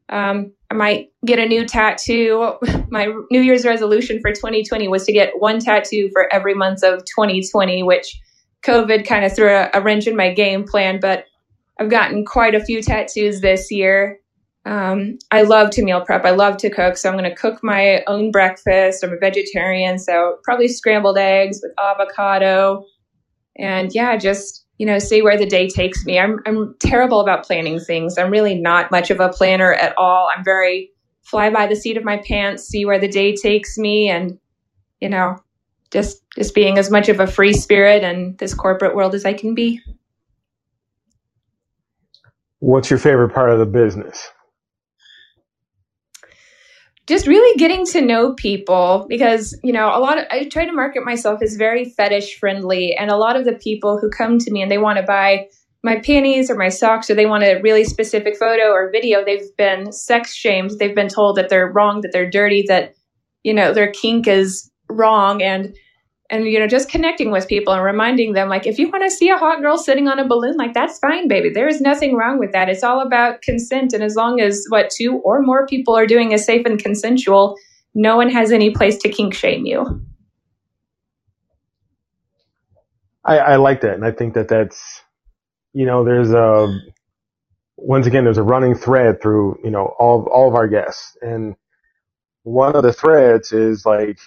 Um, 0.08 0.52
I 0.70 0.74
might 0.74 1.12
get 1.24 1.38
a 1.38 1.46
new 1.46 1.64
tattoo. 1.64 2.54
My 2.90 3.12
New 3.30 3.40
Year's 3.40 3.64
resolution 3.64 4.20
for 4.20 4.32
2020 4.32 4.88
was 4.88 5.04
to 5.06 5.12
get 5.12 5.32
one 5.38 5.58
tattoo 5.60 6.10
for 6.12 6.32
every 6.32 6.54
month 6.54 6.82
of 6.82 7.04
2020, 7.04 7.82
which 7.82 8.20
COVID 8.64 9.06
kind 9.06 9.24
of 9.24 9.34
threw 9.34 9.48
a, 9.48 9.70
a 9.74 9.80
wrench 9.80 10.06
in 10.06 10.16
my 10.16 10.32
game 10.32 10.64
plan, 10.64 10.98
but 11.00 11.24
I've 11.78 11.90
gotten 11.90 12.24
quite 12.24 12.54
a 12.54 12.64
few 12.64 12.82
tattoos 12.82 13.40
this 13.40 13.70
year. 13.70 14.18
Um, 14.64 15.18
I 15.30 15.42
love 15.42 15.70
to 15.70 15.84
meal 15.84 16.00
prep. 16.00 16.24
I 16.24 16.30
love 16.30 16.56
to 16.58 16.70
cook. 16.70 16.96
So 16.96 17.08
I'm 17.08 17.16
going 17.16 17.30
to 17.30 17.36
cook 17.36 17.62
my 17.62 18.02
own 18.08 18.32
breakfast. 18.32 19.04
I'm 19.04 19.12
a 19.12 19.16
vegetarian. 19.16 19.98
So 19.98 20.38
probably 20.42 20.66
scrambled 20.66 21.18
eggs 21.18 21.60
with 21.62 21.72
avocado. 21.78 22.84
And 23.56 23.94
yeah, 23.94 24.16
just 24.16 24.65
you 24.78 24.86
know, 24.86 24.98
see 24.98 25.22
where 25.22 25.38
the 25.38 25.46
day 25.46 25.68
takes 25.68 26.04
me. 26.04 26.18
I'm, 26.18 26.40
I'm 26.46 26.74
terrible 26.80 27.20
about 27.20 27.44
planning 27.44 27.80
things. 27.80 28.18
I'm 28.18 28.30
really 28.30 28.54
not 28.54 28.90
much 28.90 29.10
of 29.10 29.20
a 29.20 29.28
planner 29.28 29.72
at 29.72 29.96
all. 29.96 30.28
I'm 30.34 30.44
very 30.44 30.90
fly 31.22 31.50
by 31.50 31.66
the 31.66 31.76
seat 31.76 31.96
of 31.96 32.04
my 32.04 32.18
pants, 32.18 32.64
see 32.64 32.84
where 32.84 32.98
the 32.98 33.08
day 33.08 33.34
takes 33.34 33.78
me. 33.78 34.08
And, 34.08 34.38
you 35.00 35.08
know, 35.08 35.36
just, 35.90 36.22
just 36.34 36.54
being 36.54 36.78
as 36.78 36.90
much 36.90 37.08
of 37.08 37.20
a 37.20 37.26
free 37.26 37.52
spirit 37.52 38.04
in 38.04 38.36
this 38.38 38.54
corporate 38.54 38.94
world 38.94 39.14
as 39.14 39.24
I 39.24 39.32
can 39.32 39.54
be. 39.54 39.80
What's 42.58 42.90
your 42.90 42.98
favorite 42.98 43.30
part 43.30 43.50
of 43.50 43.58
the 43.58 43.66
business? 43.66 44.30
Just 47.06 47.26
really 47.26 47.56
getting 47.56 47.86
to 47.86 48.00
know 48.00 48.34
people 48.34 49.06
because 49.08 49.58
you 49.62 49.72
know 49.72 49.88
a 49.88 50.00
lot 50.00 50.18
of 50.18 50.24
i 50.30 50.48
try 50.48 50.64
to 50.64 50.72
market 50.72 51.04
myself 51.04 51.40
as 51.42 51.56
very 51.56 51.84
fetish 51.84 52.38
friendly 52.38 52.94
and 52.94 53.10
a 53.10 53.16
lot 53.16 53.36
of 53.36 53.44
the 53.44 53.54
people 53.54 53.98
who 53.98 54.10
come 54.10 54.38
to 54.38 54.50
me 54.50 54.60
and 54.60 54.70
they 54.70 54.78
want 54.78 54.98
to 54.98 55.04
buy 55.04 55.46
my 55.86 56.00
panties 56.00 56.50
or 56.50 56.56
my 56.56 56.68
socks 56.68 57.08
or 57.08 57.14
they 57.14 57.26
want 57.26 57.44
a 57.44 57.60
really 57.62 57.84
specific 57.84 58.36
photo 58.36 58.72
or 58.72 58.90
video 58.90 59.24
they've 59.24 59.56
been 59.56 59.92
sex 59.92 60.34
shamed. 60.34 60.72
They've 60.78 60.94
been 60.94 61.08
told 61.08 61.36
that 61.36 61.48
they're 61.48 61.70
wrong 61.70 62.00
that 62.00 62.10
they're 62.12 62.28
dirty 62.28 62.64
that 62.66 62.94
you 63.44 63.54
know 63.54 63.72
their 63.72 63.92
kink 63.92 64.26
is 64.26 64.68
wrong 64.90 65.40
and 65.42 65.76
and 66.30 66.46
you 66.46 66.58
know 66.58 66.66
just 66.66 66.88
connecting 66.88 67.30
with 67.30 67.48
people 67.48 67.72
and 67.72 67.82
reminding 67.82 68.32
them 68.32 68.48
like 68.48 68.66
if 68.66 68.78
you 68.78 68.90
want 68.90 69.04
to 69.04 69.10
see 69.10 69.28
a 69.28 69.36
hot 69.36 69.60
girl 69.60 69.78
sitting 69.78 70.08
on 70.08 70.18
a 70.18 70.26
balloon 70.26 70.56
like 70.56 70.74
that's 70.74 70.98
fine 70.98 71.28
baby. 71.28 71.50
There 71.50 71.68
is 71.68 71.80
nothing 71.80 72.16
wrong 72.16 72.38
with 72.38 72.52
that. 72.52 72.68
It's 72.68 72.82
all 72.82 73.00
about 73.00 73.42
consent 73.42 73.92
and 73.92 74.02
as 74.02 74.14
long 74.14 74.40
as 74.40 74.64
what 74.68 74.90
two 74.90 75.20
or 75.24 75.42
more 75.42 75.66
people 75.66 75.96
are 75.96 76.06
doing 76.06 76.32
is 76.32 76.44
safe 76.44 76.66
and 76.66 76.82
consensual 76.82 77.56
no 77.94 78.16
one 78.16 78.30
has 78.30 78.52
any 78.52 78.70
place 78.70 78.98
to 78.98 79.08
kink 79.08 79.34
shame 79.34 79.64
you. 79.64 80.04
I, 83.24 83.38
I 83.38 83.56
like 83.56 83.80
that 83.80 83.94
and 83.94 84.04
i 84.04 84.12
think 84.12 84.34
that 84.34 84.46
that's 84.46 85.02
you 85.72 85.84
know 85.84 86.04
there's 86.04 86.30
a 86.30 86.78
once 87.76 88.06
again 88.06 88.24
there's 88.24 88.38
a 88.38 88.42
running 88.42 88.76
thread 88.76 89.20
through 89.20 89.58
you 89.64 89.70
know 89.70 89.94
all 89.98 90.28
all 90.32 90.48
of 90.48 90.54
our 90.54 90.68
guests 90.68 91.16
and 91.20 91.56
one 92.44 92.76
of 92.76 92.84
the 92.84 92.92
threads 92.92 93.52
is 93.52 93.84
like 93.84 94.18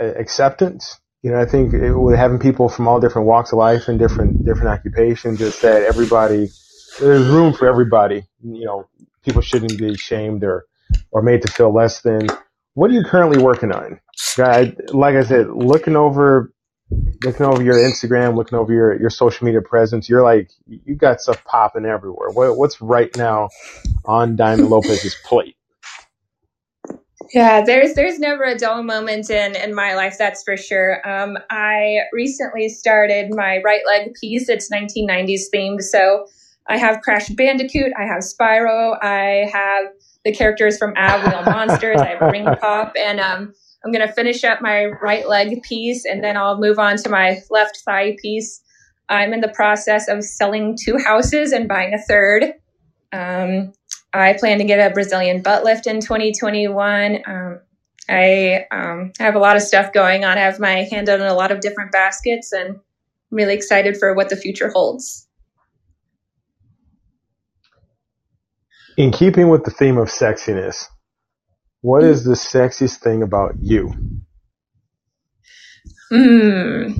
acceptance 0.00 0.98
you 1.26 1.32
know, 1.32 1.40
I 1.40 1.44
think 1.44 1.74
it, 1.74 1.92
with 1.92 2.14
having 2.14 2.38
people 2.38 2.68
from 2.68 2.86
all 2.86 3.00
different 3.00 3.26
walks 3.26 3.50
of 3.50 3.58
life 3.58 3.88
and 3.88 3.98
different 3.98 4.44
different 4.44 4.68
occupations, 4.68 5.40
just 5.40 5.60
that 5.62 5.82
everybody 5.82 6.50
there's 7.00 7.26
room 7.26 7.52
for 7.52 7.66
everybody. 7.66 8.22
You 8.44 8.64
know, 8.64 8.88
people 9.24 9.42
shouldn't 9.42 9.76
be 9.76 9.96
shamed 9.96 10.44
or 10.44 10.66
or 11.10 11.22
made 11.22 11.42
to 11.42 11.50
feel 11.50 11.74
less 11.74 12.02
than. 12.02 12.28
What 12.74 12.92
are 12.92 12.94
you 12.94 13.02
currently 13.02 13.42
working 13.42 13.72
on? 13.72 13.98
I, 14.38 14.76
like 14.92 15.16
I 15.16 15.24
said, 15.24 15.48
looking 15.48 15.96
over 15.96 16.52
looking 17.24 17.44
over 17.44 17.60
your 17.60 17.74
Instagram, 17.74 18.36
looking 18.36 18.56
over 18.56 18.72
your, 18.72 18.96
your 19.00 19.10
social 19.10 19.46
media 19.46 19.62
presence, 19.62 20.08
you're 20.08 20.22
like 20.22 20.52
you 20.68 20.94
got 20.94 21.20
stuff 21.20 21.42
popping 21.44 21.86
everywhere. 21.86 22.30
What, 22.30 22.56
what's 22.56 22.80
right 22.80 23.10
now 23.16 23.48
on 24.04 24.36
Diamond 24.36 24.70
Lopez's 24.70 25.16
plate? 25.24 25.56
Yeah, 27.32 27.64
there's 27.64 27.94
there's 27.94 28.18
never 28.18 28.44
a 28.44 28.56
dull 28.56 28.82
moment 28.82 29.30
in 29.30 29.56
in 29.56 29.74
my 29.74 29.94
life, 29.94 30.16
that's 30.18 30.42
for 30.42 30.56
sure. 30.56 31.06
Um, 31.08 31.36
I 31.50 32.00
recently 32.12 32.68
started 32.68 33.34
my 33.34 33.60
right 33.64 33.82
leg 33.86 34.14
piece. 34.20 34.48
It's 34.48 34.70
1990s 34.70 35.42
themed, 35.52 35.82
so 35.82 36.26
I 36.68 36.78
have 36.78 37.00
Crash 37.02 37.28
Bandicoot, 37.28 37.92
I 37.98 38.04
have 38.04 38.22
Spyro, 38.22 38.96
I 39.02 39.48
have 39.52 39.86
the 40.24 40.32
characters 40.32 40.78
from 40.78 40.94
Aaahh 40.94 41.30
Real 41.30 41.42
Monsters, 41.52 42.00
I 42.00 42.16
have 42.16 42.32
Ring 42.32 42.46
Pop, 42.60 42.92
and 42.98 43.20
um, 43.20 43.52
I'm 43.84 43.92
gonna 43.92 44.12
finish 44.12 44.44
up 44.44 44.60
my 44.60 44.86
right 44.86 45.28
leg 45.28 45.62
piece, 45.62 46.04
and 46.04 46.22
then 46.22 46.36
I'll 46.36 46.58
move 46.58 46.78
on 46.78 46.96
to 46.98 47.08
my 47.08 47.38
left 47.50 47.78
thigh 47.84 48.16
piece. 48.20 48.60
I'm 49.08 49.32
in 49.32 49.40
the 49.40 49.48
process 49.48 50.08
of 50.08 50.24
selling 50.24 50.76
two 50.80 50.98
houses 50.98 51.52
and 51.52 51.68
buying 51.68 51.94
a 51.94 51.98
third. 51.98 52.54
Um, 53.12 53.72
I 54.12 54.32
plan 54.34 54.58
to 54.58 54.64
get 54.64 54.78
a 54.78 54.94
Brazilian 54.94 55.42
butt 55.42 55.64
lift 55.64 55.86
in 55.86 56.00
2021. 56.00 57.22
Um, 57.26 57.60
I 58.08 58.66
um, 58.70 59.12
have 59.18 59.34
a 59.34 59.38
lot 59.38 59.56
of 59.56 59.62
stuff 59.62 59.92
going 59.92 60.24
on. 60.24 60.38
I 60.38 60.42
have 60.42 60.60
my 60.60 60.84
hand 60.84 61.08
in 61.08 61.20
a 61.20 61.34
lot 61.34 61.50
of 61.50 61.60
different 61.60 61.92
baskets 61.92 62.52
and 62.52 62.70
I'm 62.70 62.80
really 63.30 63.54
excited 63.54 63.96
for 63.96 64.14
what 64.14 64.28
the 64.28 64.36
future 64.36 64.70
holds. 64.70 65.26
In 68.96 69.10
keeping 69.10 69.48
with 69.50 69.64
the 69.64 69.70
theme 69.70 69.98
of 69.98 70.08
sexiness, 70.08 70.86
what 71.82 72.02
is 72.02 72.24
the 72.24 72.34
sexiest 72.34 73.00
thing 73.00 73.22
about 73.22 73.54
you? 73.60 73.92
Hmm. 76.10 76.92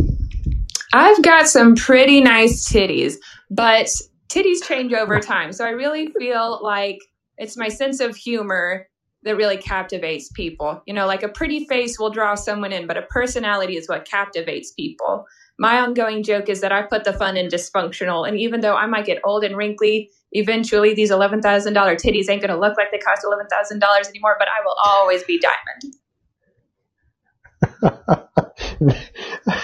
I've 0.93 1.23
got 1.23 1.49
some 1.49 1.75
pretty 1.75 2.21
nice 2.21 2.71
titties, 2.71 3.15
but 3.51 3.89
titties 4.29 4.65
change 4.67 4.93
over 4.93 5.21
time. 5.21 5.53
So 5.53 5.65
I 5.65 5.71
really 5.71 6.09
feel 6.19 6.61
like 6.63 6.99
it's 7.39 7.57
my 7.57 7.69
sense 7.69 8.01
of 8.01 8.17
humor 8.17 8.89
that 9.23 9.37
really 9.37 9.57
captivates 9.57 10.31
people. 10.31 10.81
You 10.87 10.95
know, 10.95 11.07
like 11.07 11.23
a 11.23 11.29
pretty 11.29 11.67
face 11.67 11.99
will 11.99 12.11
draw 12.11 12.35
someone 12.35 12.73
in, 12.73 12.87
but 12.87 12.97
a 12.97 13.03
personality 13.03 13.77
is 13.77 13.89
what 13.89 14.05
captivates 14.05 14.73
people. 14.73 15.27
My 15.59 15.81
ongoing 15.81 16.23
joke 16.23 16.49
is 16.49 16.61
that 16.61 16.71
I 16.71 16.83
put 16.83 17.05
the 17.05 17.13
fun 17.13 17.37
in 17.37 17.49
dysfunctional. 17.49 18.29
And 18.29 18.39
even 18.39 18.61
though 18.61 18.77
I 18.77 18.87
might 18.87 19.07
get 19.07 19.21
old 19.25 19.43
and 19.43 19.57
wrinkly, 19.57 20.11
eventually 20.33 20.95
these 20.95 21.11
$11,000 21.11 21.43
titties 21.43 22.29
ain't 22.29 22.43
going 22.43 22.55
to 22.55 22.59
look 22.59 22.77
like 22.77 22.93
they 22.93 22.99
cost 22.99 23.25
$11,000 23.25 24.09
anymore, 24.09 24.37
but 24.39 24.49
I 24.49 24.61
will 24.65 24.77
always 24.85 25.25
be 25.25 25.41
diamond. 25.41 25.95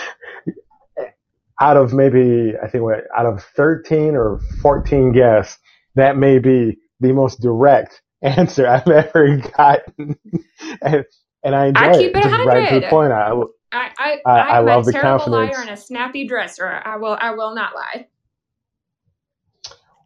out 1.62 1.76
of 1.76 1.92
maybe, 1.92 2.54
I 2.60 2.68
think 2.68 2.82
what, 2.82 3.04
out 3.16 3.26
of 3.26 3.44
13 3.56 4.16
or 4.16 4.40
14 4.62 5.12
guests, 5.12 5.58
that 5.94 6.16
may 6.16 6.40
be 6.40 6.78
the 6.98 7.12
most 7.12 7.40
direct 7.40 8.02
answer 8.22 8.66
I've 8.66 8.88
ever 8.88 9.36
gotten. 9.36 10.18
and, 10.82 11.04
and 11.44 11.54
I 11.54 11.66
enjoy 11.66 11.80
I 11.80 11.92
keep 11.92 12.16
it. 12.16 12.16
it 12.16 12.30
100. 12.30 12.46
Right 12.46 12.68
to 12.68 12.80
the 12.80 12.86
point. 12.88 13.12
I, 13.12 13.30
I, 13.72 13.90
I, 13.96 14.20
I, 14.26 14.38
I 14.38 14.58
love 14.58 14.84
the 14.86 14.92
terrible 14.92 15.24
confidence. 15.24 15.56
liar 15.56 15.60
and 15.60 15.70
a 15.70 15.76
snappy 15.76 16.26
dresser. 16.26 16.66
I 16.84 16.96
will, 16.96 17.16
I 17.18 17.30
will 17.30 17.54
not 17.54 17.74
lie. 17.76 18.08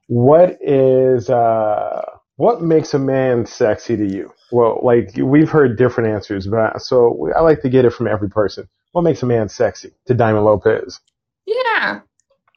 What 0.09 0.59
is, 0.61 1.31
uh, 1.31 2.03
what 2.37 2.61
makes 2.61 2.93
a 2.93 2.99
man 2.99 3.47
sexy 3.47 3.97
to 3.97 4.07
you? 4.07 4.31
Well, 4.53 4.81
like 4.83 5.11
we've 5.17 5.51
heard 5.51 5.79
different 5.79 6.13
answers, 6.13 6.47
but 6.47 6.83
so 6.83 7.31
I 7.35 7.41
like 7.41 7.63
to 7.63 7.71
get 7.71 7.87
it 7.87 7.95
from 7.95 8.07
every 8.07 8.29
person. 8.29 8.69
What 8.93 9.03
makes 9.03 9.23
a 9.23 9.27
man 9.27 9.49
sexy 9.49 9.93
to 10.07 10.15
Diamond 10.15 10.45
Lopez? 10.45 11.01
Yeah. 11.47 12.01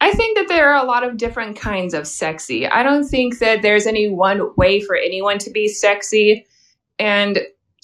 I 0.01 0.11
think 0.11 0.37
that 0.37 0.47
there 0.47 0.73
are 0.73 0.83
a 0.83 0.87
lot 0.87 1.03
of 1.03 1.17
different 1.17 1.57
kinds 1.57 1.93
of 1.93 2.07
sexy. 2.07 2.65
I 2.67 2.83
don't 2.83 3.07
think 3.07 3.39
that 3.39 3.61
there's 3.61 3.85
any 3.85 4.09
one 4.09 4.55
way 4.55 4.79
for 4.81 4.95
anyone 4.95 5.37
to 5.39 5.51
be 5.51 5.67
sexy. 5.67 6.45
And 6.97 7.39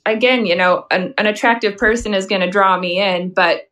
again, 0.05 0.45
you 0.45 0.55
know, 0.55 0.85
an, 0.91 1.13
an 1.17 1.27
attractive 1.27 1.77
person 1.77 2.13
is 2.13 2.25
going 2.25 2.41
to 2.41 2.49
draw 2.49 2.79
me 2.79 3.01
in, 3.01 3.33
but 3.33 3.69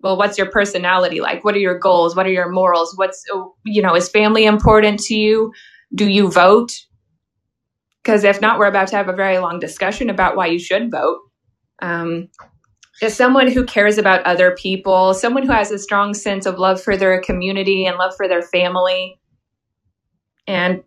well, 0.00 0.16
what's 0.16 0.36
your 0.36 0.50
personality 0.50 1.20
like? 1.20 1.44
What 1.44 1.54
are 1.54 1.60
your 1.60 1.78
goals? 1.78 2.14
What 2.14 2.26
are 2.26 2.32
your 2.32 2.50
morals? 2.50 2.96
What's, 2.96 3.24
you 3.64 3.82
know, 3.82 3.94
is 3.94 4.08
family 4.08 4.44
important 4.44 5.00
to 5.04 5.14
you? 5.14 5.52
Do 5.94 6.08
you 6.08 6.30
vote? 6.30 6.72
Because 8.02 8.24
if 8.24 8.40
not, 8.40 8.58
we're 8.58 8.66
about 8.66 8.88
to 8.88 8.96
have 8.96 9.08
a 9.08 9.16
very 9.16 9.38
long 9.38 9.58
discussion 9.58 10.10
about 10.10 10.36
why 10.36 10.46
you 10.46 10.58
should 10.58 10.90
vote. 10.90 11.20
Um, 11.80 12.28
is 13.02 13.14
someone 13.14 13.50
who 13.50 13.64
cares 13.64 13.98
about 13.98 14.24
other 14.24 14.56
people, 14.56 15.12
someone 15.14 15.44
who 15.44 15.52
has 15.52 15.70
a 15.70 15.78
strong 15.78 16.14
sense 16.14 16.46
of 16.46 16.58
love 16.58 16.80
for 16.80 16.96
their 16.96 17.20
community 17.20 17.84
and 17.86 17.98
love 17.98 18.14
for 18.16 18.26
their 18.26 18.42
family. 18.42 19.20
And 20.46 20.82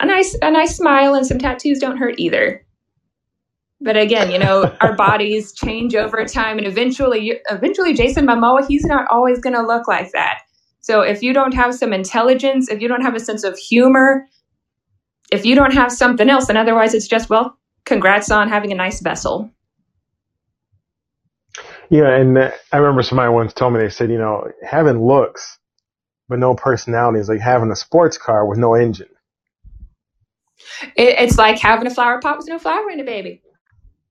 a 0.00 0.06
nice 0.06 0.36
a 0.42 0.50
nice 0.50 0.76
smile 0.76 1.14
and 1.14 1.26
some 1.26 1.38
tattoos 1.38 1.78
don't 1.78 1.96
hurt 1.96 2.14
either. 2.18 2.64
But 3.80 3.96
again, 3.96 4.30
you 4.30 4.38
know, 4.38 4.74
our 4.80 4.94
bodies 4.96 5.52
change 5.52 5.94
over 5.94 6.24
time 6.24 6.58
and 6.58 6.66
eventually 6.66 7.40
eventually 7.50 7.94
Jason 7.94 8.26
Momoa, 8.26 8.66
he's 8.66 8.84
not 8.84 9.06
always 9.10 9.40
going 9.40 9.54
to 9.54 9.62
look 9.62 9.86
like 9.86 10.10
that. 10.12 10.40
So 10.80 11.02
if 11.02 11.22
you 11.22 11.32
don't 11.32 11.54
have 11.54 11.74
some 11.74 11.92
intelligence, 11.92 12.68
if 12.70 12.80
you 12.80 12.88
don't 12.88 13.02
have 13.02 13.14
a 13.14 13.20
sense 13.20 13.44
of 13.44 13.58
humor, 13.58 14.26
if 15.30 15.44
you 15.44 15.54
don't 15.54 15.74
have 15.74 15.92
something 15.92 16.30
else, 16.30 16.46
then 16.46 16.56
otherwise 16.56 16.94
it's 16.94 17.06
just 17.06 17.30
well, 17.30 17.58
congrats 17.84 18.30
on 18.30 18.48
having 18.48 18.72
a 18.72 18.76
nice 18.76 19.00
vessel. 19.00 19.50
Yeah, 21.90 22.08
and 22.14 22.38
I 22.38 22.76
remember 22.76 23.02
somebody 23.02 23.32
once 23.32 23.52
told 23.52 23.72
me 23.72 23.80
they 23.80 23.88
said, 23.88 24.10
you 24.10 24.18
know, 24.18 24.50
having 24.62 25.02
looks 25.02 25.58
but 26.28 26.38
no 26.38 26.54
personality 26.54 27.18
is 27.18 27.28
like 27.28 27.40
having 27.40 27.70
a 27.70 27.76
sports 27.76 28.18
car 28.18 28.46
with 28.46 28.58
no 28.58 28.74
engine. 28.74 29.08
It, 30.96 31.18
it's 31.18 31.38
like 31.38 31.58
having 31.58 31.86
a 31.86 31.90
flower 31.90 32.20
pot 32.20 32.36
with 32.36 32.48
no 32.48 32.58
flower 32.58 32.90
in 32.90 33.00
it, 33.00 33.06
baby. 33.06 33.42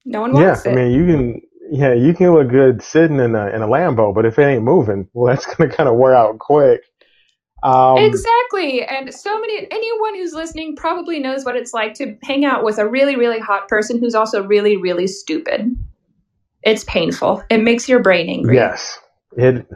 No 0.06 0.22
one 0.22 0.34
wants 0.34 0.66
yeah, 0.66 0.72
it. 0.72 0.74
I 0.74 0.76
mean, 0.76 0.92
you 0.92 1.06
can 1.06 1.42
yeah, 1.70 1.94
you 1.94 2.14
can 2.14 2.34
look 2.34 2.50
good 2.50 2.82
sitting 2.82 3.20
in 3.20 3.36
a 3.36 3.48
in 3.48 3.62
a 3.62 3.68
Lambo, 3.68 4.14
but 4.14 4.26
if 4.26 4.40
it 4.40 4.44
ain't 4.44 4.64
moving, 4.64 5.08
well, 5.14 5.34
that's 5.34 5.46
gonna 5.56 5.70
kind 5.70 5.88
of 5.88 5.96
wear 5.96 6.16
out 6.16 6.40
quick. 6.40 6.82
Um, 7.64 7.98
exactly, 7.98 8.84
and 8.84 9.14
so 9.14 9.40
many 9.40 9.68
anyone 9.70 10.16
who's 10.16 10.34
listening 10.34 10.76
probably 10.76 11.20
knows 11.20 11.44
what 11.44 11.56
it's 11.56 11.74
like 11.74 11.94
to 11.96 12.16
hang 12.24 12.46
out 12.46 12.64
with 12.64 12.78
a 12.78 12.88
really 12.88 13.16
really 13.16 13.40
hot 13.40 13.68
person 13.68 14.00
who's 14.00 14.16
also 14.16 14.44
really 14.44 14.78
really 14.78 15.08
stupid. 15.08 15.76
It's 16.64 16.84
painful. 16.84 17.44
It 17.50 17.60
makes 17.60 17.88
your 17.88 18.02
brain 18.02 18.30
angry. 18.30 18.56
Yes. 18.56 19.00
It 19.36 19.68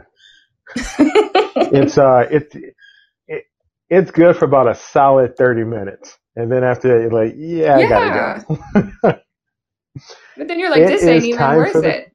it's 0.76 1.98
uh 1.98 2.26
it, 2.30 2.54
it 3.26 3.44
it's 3.88 4.10
good 4.10 4.36
for 4.36 4.46
about 4.46 4.68
a 4.68 4.74
solid 4.74 5.36
30 5.36 5.64
minutes. 5.64 6.18
And 6.34 6.50
then 6.50 6.64
after 6.64 6.88
that 6.88 7.02
you're 7.02 7.24
like, 7.24 7.34
yeah, 7.36 7.78
yeah. 7.78 7.86
I 7.86 7.88
gotta 7.88 8.44
go. 8.46 9.00
but 10.36 10.48
then 10.48 10.58
you're 10.58 10.70
like, 10.70 10.86
this 10.86 11.04
ain't 11.04 11.24
even 11.24 11.56
worth 11.56 11.74
the, 11.74 11.98
it. 11.98 12.12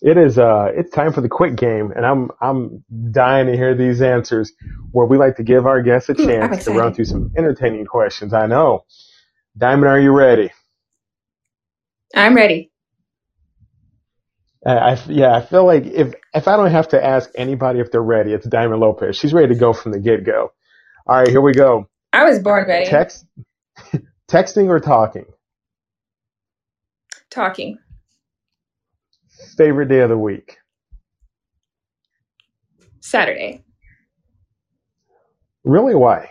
It 0.00 0.16
is 0.16 0.38
uh 0.38 0.68
it's 0.74 0.90
time 0.90 1.12
for 1.12 1.20
the 1.20 1.28
quick 1.28 1.56
game 1.56 1.92
and 1.94 2.06
I'm 2.06 2.30
I'm 2.40 2.84
dying 3.10 3.46
to 3.48 3.56
hear 3.56 3.74
these 3.74 4.00
answers 4.00 4.52
where 4.92 5.06
we 5.06 5.18
like 5.18 5.36
to 5.36 5.42
give 5.42 5.66
our 5.66 5.82
guests 5.82 6.08
a 6.08 6.14
chance 6.14 6.64
to 6.64 6.72
run 6.72 6.94
through 6.94 7.06
some 7.06 7.32
entertaining 7.36 7.86
questions. 7.86 8.32
I 8.32 8.46
know. 8.46 8.84
Diamond, 9.56 9.88
are 9.88 9.98
you 9.98 10.12
ready? 10.12 10.52
I'm 12.14 12.36
ready. 12.36 12.67
I, 14.66 14.72
I 14.72 15.02
yeah, 15.08 15.34
I 15.34 15.40
feel 15.44 15.64
like 15.64 15.86
if 15.86 16.14
if 16.34 16.48
I 16.48 16.56
don't 16.56 16.70
have 16.70 16.88
to 16.88 17.04
ask 17.04 17.30
anybody 17.34 17.80
if 17.80 17.90
they're 17.90 18.02
ready, 18.02 18.32
it's 18.32 18.46
Diamond 18.46 18.80
Lopez. 18.80 19.16
She's 19.16 19.32
ready 19.32 19.54
to 19.54 19.58
go 19.58 19.72
from 19.72 19.92
the 19.92 20.00
get 20.00 20.24
go. 20.24 20.52
All 21.06 21.16
right, 21.16 21.28
here 21.28 21.40
we 21.40 21.52
go. 21.52 21.88
I 22.12 22.24
was 22.24 22.38
born 22.40 22.66
ready. 22.68 22.86
Text 22.86 23.24
texting 24.28 24.68
or 24.68 24.80
talking? 24.80 25.26
Talking. 27.30 27.78
Favorite 29.56 29.88
day 29.88 30.00
of 30.00 30.08
the 30.08 30.18
week? 30.18 30.58
Saturday. 33.00 33.64
Really 35.64 35.94
why? 35.94 36.30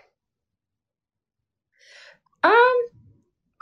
Um, 2.43 2.53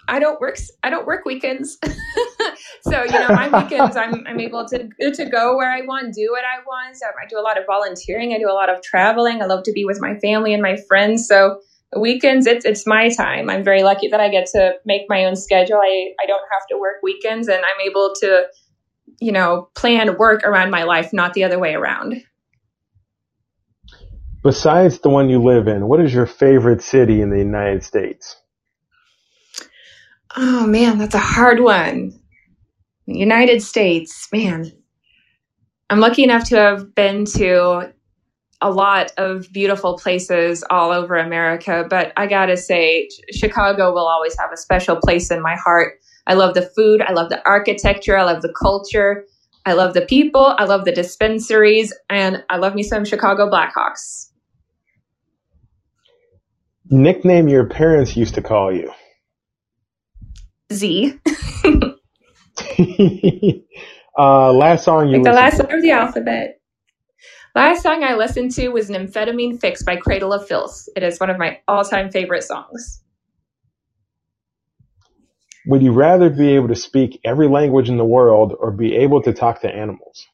I 0.08 0.20
don't 0.20 0.40
work. 0.40 0.58
I 0.84 0.90
don't 0.90 1.06
work 1.06 1.26
weekends. 1.26 1.78
so 2.82 3.04
you 3.04 3.12
know, 3.12 3.30
my 3.30 3.50
weekends, 3.62 3.96
I'm 3.96 4.26
I'm 4.28 4.40
able 4.40 4.66
to 4.68 4.90
to 5.12 5.26
go 5.26 5.56
where 5.56 5.72
I 5.72 5.82
want, 5.82 6.14
do 6.14 6.30
what 6.32 6.44
I 6.44 6.62
want. 6.66 6.98
So 6.98 7.06
I 7.08 7.28
do 7.28 7.40
a 7.40 7.42
lot 7.42 7.58
of 7.58 7.66
volunteering. 7.66 8.34
I 8.34 8.38
do 8.38 8.50
a 8.50 8.54
lot 8.54 8.70
of 8.70 8.82
traveling. 8.82 9.42
I 9.42 9.46
love 9.46 9.64
to 9.64 9.72
be 9.72 9.86
with 9.86 10.00
my 10.02 10.18
family 10.20 10.54
and 10.54 10.62
my 10.62 10.78
friends. 10.88 11.28
So 11.28 11.60
the 11.92 12.00
weekends, 12.00 12.46
it's 12.46 12.66
it's 12.66 12.86
my 12.86 13.10
time. 13.10 13.50
I'm 13.50 13.64
very 13.64 13.84
lucky 13.84 14.08
that 14.10 14.20
I 14.20 14.30
get 14.30 14.48
to 14.54 14.74
make 14.86 15.04
my 15.10 15.26
own 15.26 15.36
schedule. 15.36 15.78
I 15.78 16.12
I 16.22 16.26
don't 16.28 16.44
have 16.52 16.68
to 16.72 16.78
work 16.78 16.98
weekends, 17.02 17.48
and 17.48 17.58
I'm 17.58 17.88
able 17.88 18.14
to, 18.22 18.46
you 19.20 19.32
know, 19.32 19.70
plan 19.76 20.18
work 20.18 20.44
around 20.44 20.72
my 20.72 20.84
life, 20.84 21.14
not 21.14 21.34
the 21.34 21.44
other 21.44 21.60
way 21.60 21.74
around. 21.74 22.22
Besides 24.44 25.00
the 25.00 25.10
one 25.10 25.30
you 25.30 25.42
live 25.42 25.68
in, 25.68 25.88
what 25.88 26.00
is 26.00 26.14
your 26.14 26.28
favorite 26.28 26.84
city 26.84 27.20
in 27.20 27.32
the 27.32 27.40
United 27.40 27.84
States? 27.84 28.36
Oh 30.38 30.68
man, 30.68 30.98
that's 30.98 31.16
a 31.16 31.20
hard 31.20 31.62
one. 31.62 32.20
United 33.06 33.62
States, 33.62 34.28
man. 34.32 34.72
I'm 35.90 36.00
lucky 36.00 36.24
enough 36.24 36.46
to 36.50 36.58
have 36.58 36.96
been 36.96 37.26
to 37.38 37.94
a 38.62 38.72
lot 38.72 39.12
of 39.18 39.52
beautiful 39.52 39.98
places 39.98 40.64
all 40.70 40.92
over 40.92 41.16
America, 41.16 41.86
but 41.90 42.14
I 42.18 42.26
gotta 42.26 42.58
say, 42.58 43.10
Chicago 43.32 43.94
will 43.94 44.08
always 44.08 44.36
have 44.40 44.52
a 44.52 44.58
special 44.58 44.96
place 44.96 45.30
in 45.30 45.42
my 45.42 45.56
heart. 45.56 46.00
I 46.26 46.34
love 46.34 46.56
the 46.56 46.64
food, 46.64 47.02
I 47.02 47.14
love 47.14 47.30
the 47.30 47.46
architecture, 47.48 48.18
I 48.18 48.24
love 48.24 48.42
the 48.42 48.54
culture, 48.54 49.26
I 49.66 49.74
love 49.74 49.94
the 49.94 50.02
people, 50.02 50.56
I 50.58 50.66
love 50.66 50.86
the 50.86 50.92
dispensaries, 50.92 51.94
and 52.10 52.44
I 52.50 52.58
love 52.58 52.74
me 52.74 52.82
some 52.84 53.06
Chicago 53.06 53.50
Blackhawks. 53.50 54.30
Nickname 56.90 57.48
your 57.48 57.68
parents 57.68 58.16
used 58.16 58.36
to 58.36 58.42
call 58.42 58.74
you. 58.74 58.92
Z, 60.72 61.20
uh, 64.18 64.54
last 64.54 64.86
song 64.86 65.10
you 65.10 65.18
like 65.18 65.24
the 65.24 65.34
last 65.34 65.60
letter 65.60 65.76
of 65.78 65.82
the 65.82 65.92
alphabet. 65.92 66.60
Last 67.56 67.84
song 67.84 68.04
I 68.04 68.16
listened 68.16 68.52
to 68.56 68.68
was 68.70 68.90
Nymphetamine 68.90 69.60
Fix 69.60 69.82
by 69.82 69.96
Cradle 69.96 70.34
of 70.34 70.46
Filth. 70.46 70.90
It 70.96 71.04
is 71.04 71.20
one 71.20 71.30
of 71.30 71.38
my 71.38 71.60
all-time 71.70 72.12
favorite 72.12 72.44
songs. 72.44 73.02
Would 75.68 75.82
you 75.82 75.94
rather 75.94 76.30
be 76.30 76.56
able 76.56 76.68
to 76.68 76.76
speak 76.76 77.20
every 77.24 77.48
language 77.48 77.90
in 77.90 77.98
the 77.98 78.06
world 78.06 78.54
or 78.60 78.72
be 78.72 78.96
able 78.98 79.22
to 79.24 79.34
talk 79.34 79.62
to 79.62 79.70
animals? 79.70 80.28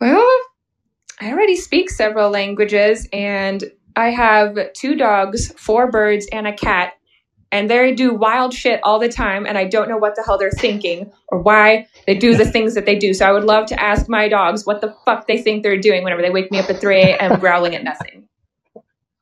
Well, 0.00 0.38
I 1.20 1.32
already 1.32 1.56
speak 1.56 1.90
several 1.90 2.30
languages 2.30 3.08
and 3.12 3.64
I 3.96 4.10
have 4.10 4.56
two 4.74 4.94
dogs, 4.94 5.52
four 5.56 5.90
birds, 5.90 6.28
and 6.30 6.46
a 6.46 6.52
cat. 6.52 6.92
And 7.50 7.70
they 7.70 7.94
do 7.94 8.14
wild 8.14 8.52
shit 8.52 8.80
all 8.82 8.98
the 8.98 9.08
time, 9.08 9.46
and 9.46 9.56
I 9.56 9.64
don't 9.64 9.88
know 9.88 9.96
what 9.96 10.16
the 10.16 10.22
hell 10.22 10.36
they're 10.36 10.50
thinking 10.50 11.10
or 11.28 11.40
why 11.40 11.86
they 12.06 12.14
do 12.14 12.36
the 12.36 12.44
things 12.44 12.74
that 12.74 12.84
they 12.84 12.96
do. 12.96 13.14
So 13.14 13.24
I 13.24 13.32
would 13.32 13.44
love 13.44 13.66
to 13.66 13.82
ask 13.82 14.08
my 14.08 14.28
dogs 14.28 14.66
what 14.66 14.82
the 14.82 14.94
fuck 15.06 15.26
they 15.26 15.40
think 15.40 15.62
they're 15.62 15.80
doing 15.80 16.04
whenever 16.04 16.20
they 16.20 16.30
wake 16.30 16.50
me 16.50 16.58
up 16.58 16.68
at 16.68 16.80
3 16.80 17.00
a.m. 17.00 17.40
growling 17.40 17.74
at 17.74 17.84
nothing. 17.84 18.28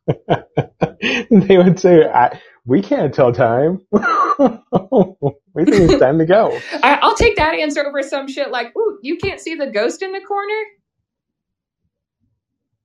they 1.30 1.56
would 1.56 1.78
say, 1.78 2.04
I, 2.04 2.40
"We 2.64 2.82
can't 2.82 3.14
tell 3.14 3.32
time. 3.32 3.80
we 3.92 5.64
think 5.64 5.90
it's 5.90 6.00
time 6.00 6.18
to 6.18 6.26
go." 6.26 6.58
I, 6.82 6.98
I'll 7.02 7.16
take 7.16 7.36
that 7.36 7.54
answer 7.54 7.86
over 7.86 8.02
some 8.02 8.28
shit 8.28 8.50
like, 8.50 8.76
ooh, 8.76 8.98
you 9.02 9.16
can't 9.16 9.40
see 9.40 9.54
the 9.54 9.68
ghost 9.68 10.02
in 10.02 10.12
the 10.12 10.20
corner? 10.20 10.62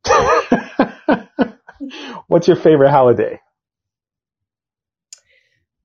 What's 2.28 2.48
your 2.48 2.58
favorite 2.58 2.92
holiday? 2.92 3.40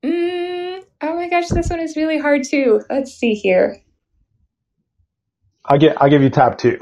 Mm, 0.04 0.84
oh 1.02 1.14
my 1.14 1.28
gosh, 1.28 1.48
this 1.48 1.68
one 1.68 1.80
is 1.80 1.96
really 1.96 2.18
hard 2.18 2.44
too. 2.44 2.82
Let's 2.90 3.12
see 3.12 3.34
here. 3.34 3.82
I'll 5.64 5.78
get. 5.78 6.00
I'll 6.00 6.10
give 6.10 6.22
you 6.22 6.30
top 6.30 6.58
two. 6.58 6.78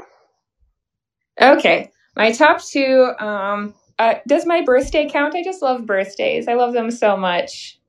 Okay, 1.41 1.91
my 2.15 2.31
top 2.31 2.63
two. 2.63 3.11
Um, 3.19 3.73
uh, 3.97 4.15
does 4.27 4.45
my 4.45 4.63
birthday 4.63 5.09
count? 5.09 5.35
I 5.35 5.43
just 5.43 5.61
love 5.61 5.85
birthdays. 5.85 6.47
I 6.47 6.53
love 6.53 6.73
them 6.73 6.91
so 6.91 7.17
much. 7.17 7.79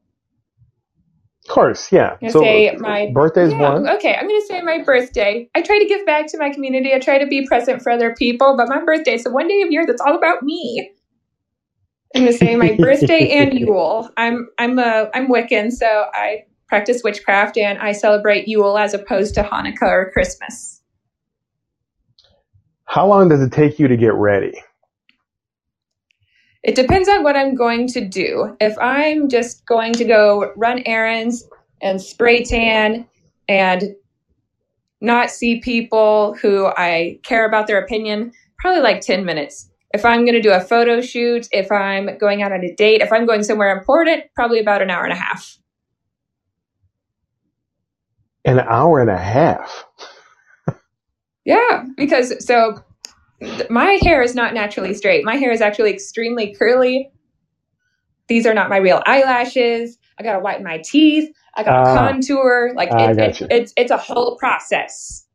Of 1.46 1.54
course, 1.54 1.92
yeah. 1.92 2.16
So 2.28 2.40
say 2.40 2.74
my 2.78 3.10
birthday's 3.12 3.52
yeah, 3.52 3.70
one. 3.70 3.88
Okay, 3.88 4.14
I'm 4.14 4.26
gonna 4.26 4.40
say 4.46 4.62
my 4.62 4.82
birthday. 4.82 5.48
I 5.54 5.62
try 5.62 5.78
to 5.78 5.86
give 5.86 6.04
back 6.04 6.26
to 6.28 6.38
my 6.38 6.50
community. 6.50 6.92
I 6.92 6.98
try 6.98 7.18
to 7.18 7.26
be 7.26 7.46
present 7.46 7.82
for 7.82 7.90
other 7.90 8.14
people, 8.14 8.56
but 8.56 8.68
my 8.68 8.84
birthday 8.84 9.14
is 9.14 9.24
the 9.24 9.30
one 9.30 9.46
day 9.46 9.62
of 9.62 9.70
year 9.70 9.86
that's 9.86 10.00
all 10.00 10.16
about 10.16 10.42
me. 10.42 10.90
I'm 12.14 12.22
gonna 12.22 12.32
say 12.32 12.56
my 12.56 12.76
birthday 12.76 13.30
and 13.32 13.58
Yule. 13.58 14.10
I'm 14.16 14.48
I'm 14.58 14.78
a 14.78 15.10
I'm 15.14 15.28
Wiccan, 15.28 15.72
so 15.72 16.06
I 16.14 16.44
practice 16.68 17.02
witchcraft 17.02 17.58
and 17.58 17.78
I 17.78 17.92
celebrate 17.92 18.48
Yule 18.48 18.78
as 18.78 18.94
opposed 18.94 19.34
to 19.34 19.42
Hanukkah 19.42 19.82
or 19.82 20.10
Christmas. 20.12 20.82
How 22.84 23.06
long 23.06 23.28
does 23.28 23.42
it 23.42 23.52
take 23.52 23.78
you 23.78 23.88
to 23.88 23.96
get 23.96 24.14
ready? 24.14 24.54
It 26.62 26.74
depends 26.74 27.08
on 27.08 27.22
what 27.22 27.36
I'm 27.36 27.54
going 27.54 27.86
to 27.88 28.04
do. 28.04 28.56
If 28.60 28.76
I'm 28.78 29.28
just 29.28 29.64
going 29.66 29.92
to 29.94 30.04
go 30.04 30.52
run 30.56 30.82
errands 30.84 31.48
and 31.80 32.00
spray 32.00 32.42
tan 32.42 33.06
and 33.48 33.94
not 35.00 35.30
see 35.30 35.60
people 35.60 36.34
who 36.40 36.66
I 36.66 37.20
care 37.22 37.46
about 37.46 37.66
their 37.66 37.78
opinion, 37.78 38.32
probably 38.58 38.82
like 38.82 39.00
10 39.00 39.24
minutes. 39.24 39.70
If 39.94 40.04
I'm 40.04 40.24
going 40.24 40.34
to 40.34 40.42
do 40.42 40.52
a 40.52 40.60
photo 40.60 41.00
shoot, 41.00 41.48
if 41.52 41.70
I'm 41.72 42.18
going 42.18 42.42
out 42.42 42.52
on 42.52 42.62
a 42.64 42.74
date, 42.74 43.00
if 43.02 43.12
I'm 43.12 43.24
going 43.26 43.42
somewhere 43.42 43.76
important, 43.76 44.24
probably 44.34 44.58
about 44.58 44.82
an 44.82 44.90
hour 44.90 45.04
and 45.04 45.12
a 45.12 45.16
half. 45.16 45.56
An 48.44 48.60
hour 48.60 49.00
and 49.00 49.10
a 49.10 49.16
half. 49.18 49.86
Yeah, 51.44 51.84
because 51.96 52.44
so 52.44 52.82
my 53.70 53.98
hair 54.02 54.22
is 54.22 54.34
not 54.34 54.54
naturally 54.54 54.94
straight. 54.94 55.24
My 55.24 55.36
hair 55.36 55.50
is 55.52 55.60
actually 55.60 55.92
extremely 55.92 56.54
curly. 56.54 57.10
These 58.28 58.46
are 58.46 58.54
not 58.54 58.68
my 58.68 58.78
real 58.78 59.02
eyelashes. 59.06 59.98
I 60.18 60.24
got 60.24 60.32
to 60.32 60.40
whiten 60.40 60.64
my 60.64 60.78
teeth. 60.78 61.32
I 61.54 61.62
got 61.62 61.84
to 61.84 61.90
Ah. 61.90 61.94
contour. 61.94 62.72
Like 62.74 62.88
it, 62.92 63.18
it, 63.18 63.42
it's 63.50 63.72
it's 63.76 63.90
a 63.92 63.96
whole 63.96 64.36
process. 64.36 65.26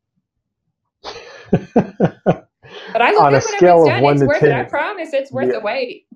But 2.86 3.02
I 3.02 3.10
On 3.16 3.34
a 3.34 3.40
scale 3.40 3.86
of 3.86 3.92
it's 3.94 4.02
one. 4.02 4.12
It's 4.14 4.20
to 4.20 4.26
worth 4.26 4.40
10. 4.40 4.50
it. 4.50 4.52
I 4.52 4.64
promise 4.64 5.12
it's 5.12 5.30
worth 5.32 5.46
Yeah. 5.48 5.52
the 5.52 5.60
wait. 5.60 6.06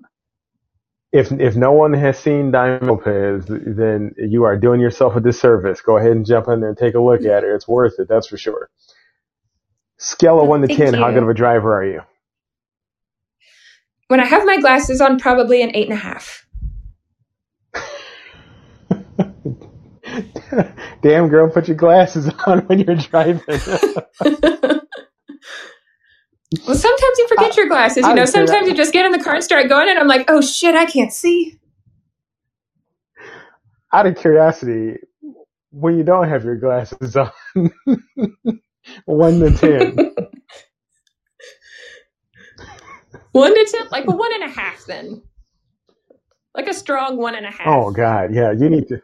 if 1.13 1.31
if 1.31 1.55
no 1.55 1.71
one 1.73 1.93
has 1.93 2.17
seen 2.19 2.51
Diamond 2.51 2.87
Lopez, 2.87 3.45
then 3.47 4.13
you 4.17 4.43
are 4.45 4.57
doing 4.57 4.79
yourself 4.81 5.15
a 5.15 5.21
disservice. 5.21 5.81
Go 5.81 5.97
ahead 5.97 6.11
and 6.11 6.25
jump 6.25 6.47
in 6.49 6.59
there 6.61 6.69
and 6.69 6.77
take 6.77 6.95
a 6.95 6.99
look 7.01 7.21
at 7.25 7.43
it. 7.43 7.47
It's 7.49 7.67
worth 7.67 7.99
it, 7.99 8.07
that's 8.09 8.27
for 8.27 8.37
sure. 8.37 8.69
Scale 9.97 10.39
of 10.41 10.47
one 10.47 10.61
to 10.61 10.67
Thank 10.67 10.69
ten, 10.69 10.93
how 10.95 11.11
good 11.11 11.23
of 11.23 11.29
a 11.29 11.33
driver 11.35 11.73
are 11.75 11.85
you? 11.85 12.01
When 14.07 14.19
I 14.21 14.25
have 14.25 14.45
my 14.45 14.59
glasses 14.59 15.01
on, 15.01 15.19
probably 15.19 15.61
an 15.63 15.71
eight 15.75 15.89
and 15.89 15.93
a 15.93 16.01
half. 16.01 16.45
Damn 21.03 21.27
girl, 21.29 21.49
put 21.51 21.67
your 21.67 21.77
glasses 21.77 22.29
on 22.47 22.59
when 22.67 22.79
you're 22.79 22.95
driving. 22.95 23.41
Well, 26.65 26.75
sometimes 26.75 27.17
you 27.17 27.27
forget 27.27 27.57
your 27.57 27.67
glasses. 27.67 28.03
I 28.05 28.09
You 28.09 28.15
know, 28.15 28.21
would 28.21 28.29
say 28.29 28.39
that- 28.39 28.47
sometimes 28.47 28.69
you 28.69 28.75
just 28.75 28.93
get 28.93 29.05
in 29.05 29.11
the 29.11 29.23
car 29.23 29.35
and 29.35 29.43
start 29.43 29.67
going, 29.67 29.89
and 29.89 29.99
I'm 29.99 30.07
like, 30.07 30.25
oh 30.29 30.41
shit, 30.41 30.75
I 30.75 30.85
can't 30.85 31.11
see. 31.11 31.59
Out 33.93 34.05
of 34.05 34.15
curiosity, 34.17 34.95
when 35.71 35.97
you 35.97 36.03
don't 36.03 36.27
have 36.29 36.43
your 36.43 36.55
glasses 36.57 37.15
on, 37.15 37.31
one 39.05 39.39
to 39.39 39.51
ten. 39.57 39.97
One 43.33 43.53
to 43.53 43.71
ten, 43.71 43.87
like 43.91 44.05
a 44.07 44.11
one 44.15 44.33
and 44.33 44.43
a 44.43 44.47
half, 44.49 44.85
then. 44.85 45.21
Like 46.55 46.67
a 46.67 46.73
strong 46.73 47.17
one 47.17 47.35
and 47.35 47.45
a 47.45 47.51
half. 47.51 47.67
Oh 47.67 47.91
God, 47.91 48.33
yeah, 48.33 48.51
you 48.51 48.67
need 48.67 48.87
to 48.87 48.99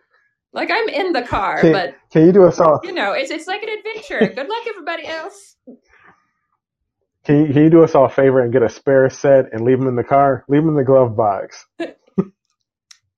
Like 0.53 0.71
I'm 0.71 0.89
in 0.89 1.13
the 1.13 1.21
car, 1.21 1.61
Can, 1.61 1.71
but 1.71 1.95
can 2.11 2.25
you 2.25 2.31
do 2.31 2.43
a 2.43 2.51
all? 2.63 2.79
you 2.83 2.93
know, 2.93 3.11
it's 3.11 3.29
it's 3.29 3.45
like 3.47 3.61
an 3.61 3.69
adventure. 3.69 4.19
Good 4.33 4.47
luck, 4.49 4.63
everybody 4.67 5.05
else. 5.05 5.52
Can 7.25 7.47
you, 7.47 7.53
can 7.53 7.63
you 7.63 7.69
do 7.69 7.83
us 7.83 7.95
all 7.95 8.05
a 8.05 8.09
favor 8.09 8.41
and 8.41 8.51
get 8.51 8.63
a 8.63 8.69
spare 8.69 9.09
set 9.09 9.53
and 9.53 9.63
leave 9.63 9.79
them 9.79 9.87
in 9.87 9.95
the 9.95 10.03
car? 10.03 10.43
Leave 10.49 10.61
them 10.61 10.69
in 10.69 10.75
the 10.75 10.83
glove 10.83 11.15
box. 11.15 11.65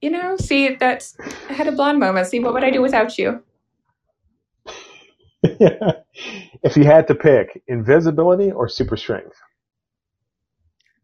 You 0.01 0.11
know, 0.11 0.37
see, 0.37 0.75
that's 0.75 1.17
I 1.49 1.53
had 1.53 1.67
a 1.67 1.71
blonde 1.71 1.99
moment. 1.99 2.27
See, 2.27 2.39
what 2.39 2.53
would 2.53 2.63
I 2.63 2.69
do 2.69 2.79
without 2.79 3.17
you? 3.17 3.41
if 5.43 6.77
you 6.77 6.83
had 6.83 7.07
to 7.07 7.15
pick 7.15 7.63
invisibility 7.67 8.51
or 8.51 8.67
super 8.69 8.97
strength. 8.97 9.35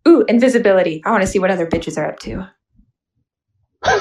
Ooh, 0.08 0.24
invisibility. 0.28 1.02
I 1.06 1.12
want 1.12 1.22
to 1.22 1.28
see 1.28 1.40
what 1.40 1.52
other 1.52 1.66
bitches 1.66 1.98
are 1.98 2.06
up 2.06 2.20
to. 2.20 2.50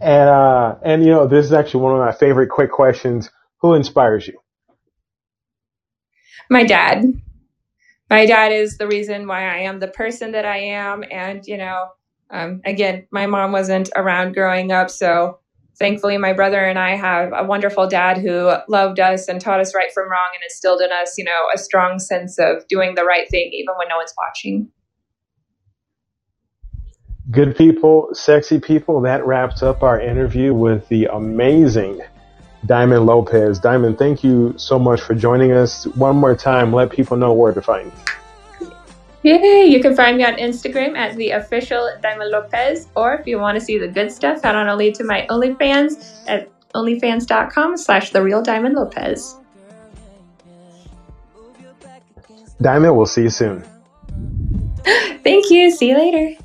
and 0.00 0.28
uh 0.28 0.76
and 0.84 1.04
you 1.04 1.10
know, 1.10 1.26
this 1.26 1.46
is 1.46 1.52
actually 1.52 1.82
one 1.82 1.94
of 1.94 1.98
my 1.98 2.12
favorite 2.12 2.48
quick 2.48 2.70
questions. 2.70 3.30
Who 3.60 3.74
inspires 3.74 4.28
you? 4.28 4.39
My 6.48 6.64
dad. 6.64 7.04
My 8.08 8.26
dad 8.26 8.52
is 8.52 8.78
the 8.78 8.88
reason 8.88 9.26
why 9.26 9.44
I 9.44 9.58
am 9.58 9.78
the 9.78 9.88
person 9.88 10.32
that 10.32 10.44
I 10.44 10.58
am. 10.58 11.04
And, 11.10 11.46
you 11.46 11.56
know, 11.56 11.88
um, 12.30 12.60
again, 12.64 13.06
my 13.10 13.26
mom 13.26 13.52
wasn't 13.52 13.90
around 13.94 14.34
growing 14.34 14.72
up. 14.72 14.90
So 14.90 15.38
thankfully, 15.78 16.18
my 16.18 16.32
brother 16.32 16.64
and 16.64 16.78
I 16.78 16.96
have 16.96 17.32
a 17.34 17.44
wonderful 17.44 17.88
dad 17.88 18.18
who 18.18 18.52
loved 18.68 19.00
us 19.00 19.28
and 19.28 19.40
taught 19.40 19.60
us 19.60 19.74
right 19.74 19.92
from 19.92 20.10
wrong 20.10 20.30
and 20.34 20.42
instilled 20.44 20.80
in 20.80 20.90
us, 20.92 21.16
you 21.18 21.24
know, 21.24 21.46
a 21.54 21.58
strong 21.58 21.98
sense 21.98 22.38
of 22.38 22.66
doing 22.68 22.94
the 22.94 23.04
right 23.04 23.28
thing, 23.30 23.50
even 23.52 23.74
when 23.78 23.88
no 23.88 23.96
one's 23.96 24.14
watching. 24.18 24.70
Good 27.30 27.56
people, 27.56 28.08
sexy 28.12 28.58
people, 28.58 29.02
that 29.02 29.24
wraps 29.24 29.62
up 29.62 29.84
our 29.84 30.00
interview 30.00 30.52
with 30.52 30.88
the 30.88 31.06
amazing 31.06 32.00
Diamond 32.66 33.06
Lopez. 33.06 33.58
Diamond, 33.58 33.98
thank 33.98 34.22
you 34.22 34.54
so 34.56 34.78
much 34.78 35.00
for 35.00 35.14
joining 35.14 35.52
us. 35.52 35.86
One 35.96 36.16
more 36.16 36.36
time, 36.36 36.72
let 36.72 36.90
people 36.90 37.16
know 37.16 37.32
where 37.32 37.52
to 37.52 37.62
find 37.62 37.90
you. 37.90 38.72
Yay! 39.22 39.66
You 39.66 39.80
can 39.80 39.94
find 39.94 40.16
me 40.16 40.24
on 40.24 40.34
Instagram 40.34 40.96
at 40.96 41.14
the 41.16 41.30
official 41.30 41.90
Diamond 42.02 42.30
Lopez, 42.30 42.88
or 42.94 43.14
if 43.14 43.26
you 43.26 43.38
want 43.38 43.58
to 43.58 43.64
see 43.64 43.76
the 43.76 43.88
good 43.88 44.10
stuff, 44.10 44.42
head 44.42 44.54
on 44.54 44.68
only 44.68 44.92
to 44.92 45.04
my 45.04 45.26
OnlyFans 45.28 46.24
at 46.26 46.48
onlyfans.com 46.72 47.76
slash 47.76 48.10
the 48.10 48.22
real 48.22 48.40
Diamond 48.40 48.76
Lopez. 48.76 49.36
Diamond, 52.62 52.96
we'll 52.96 53.06
see 53.06 53.22
you 53.22 53.30
soon. 53.30 53.64
Thank 55.22 55.50
you. 55.50 55.70
See 55.70 55.88
you 55.88 55.98
later. 55.98 56.36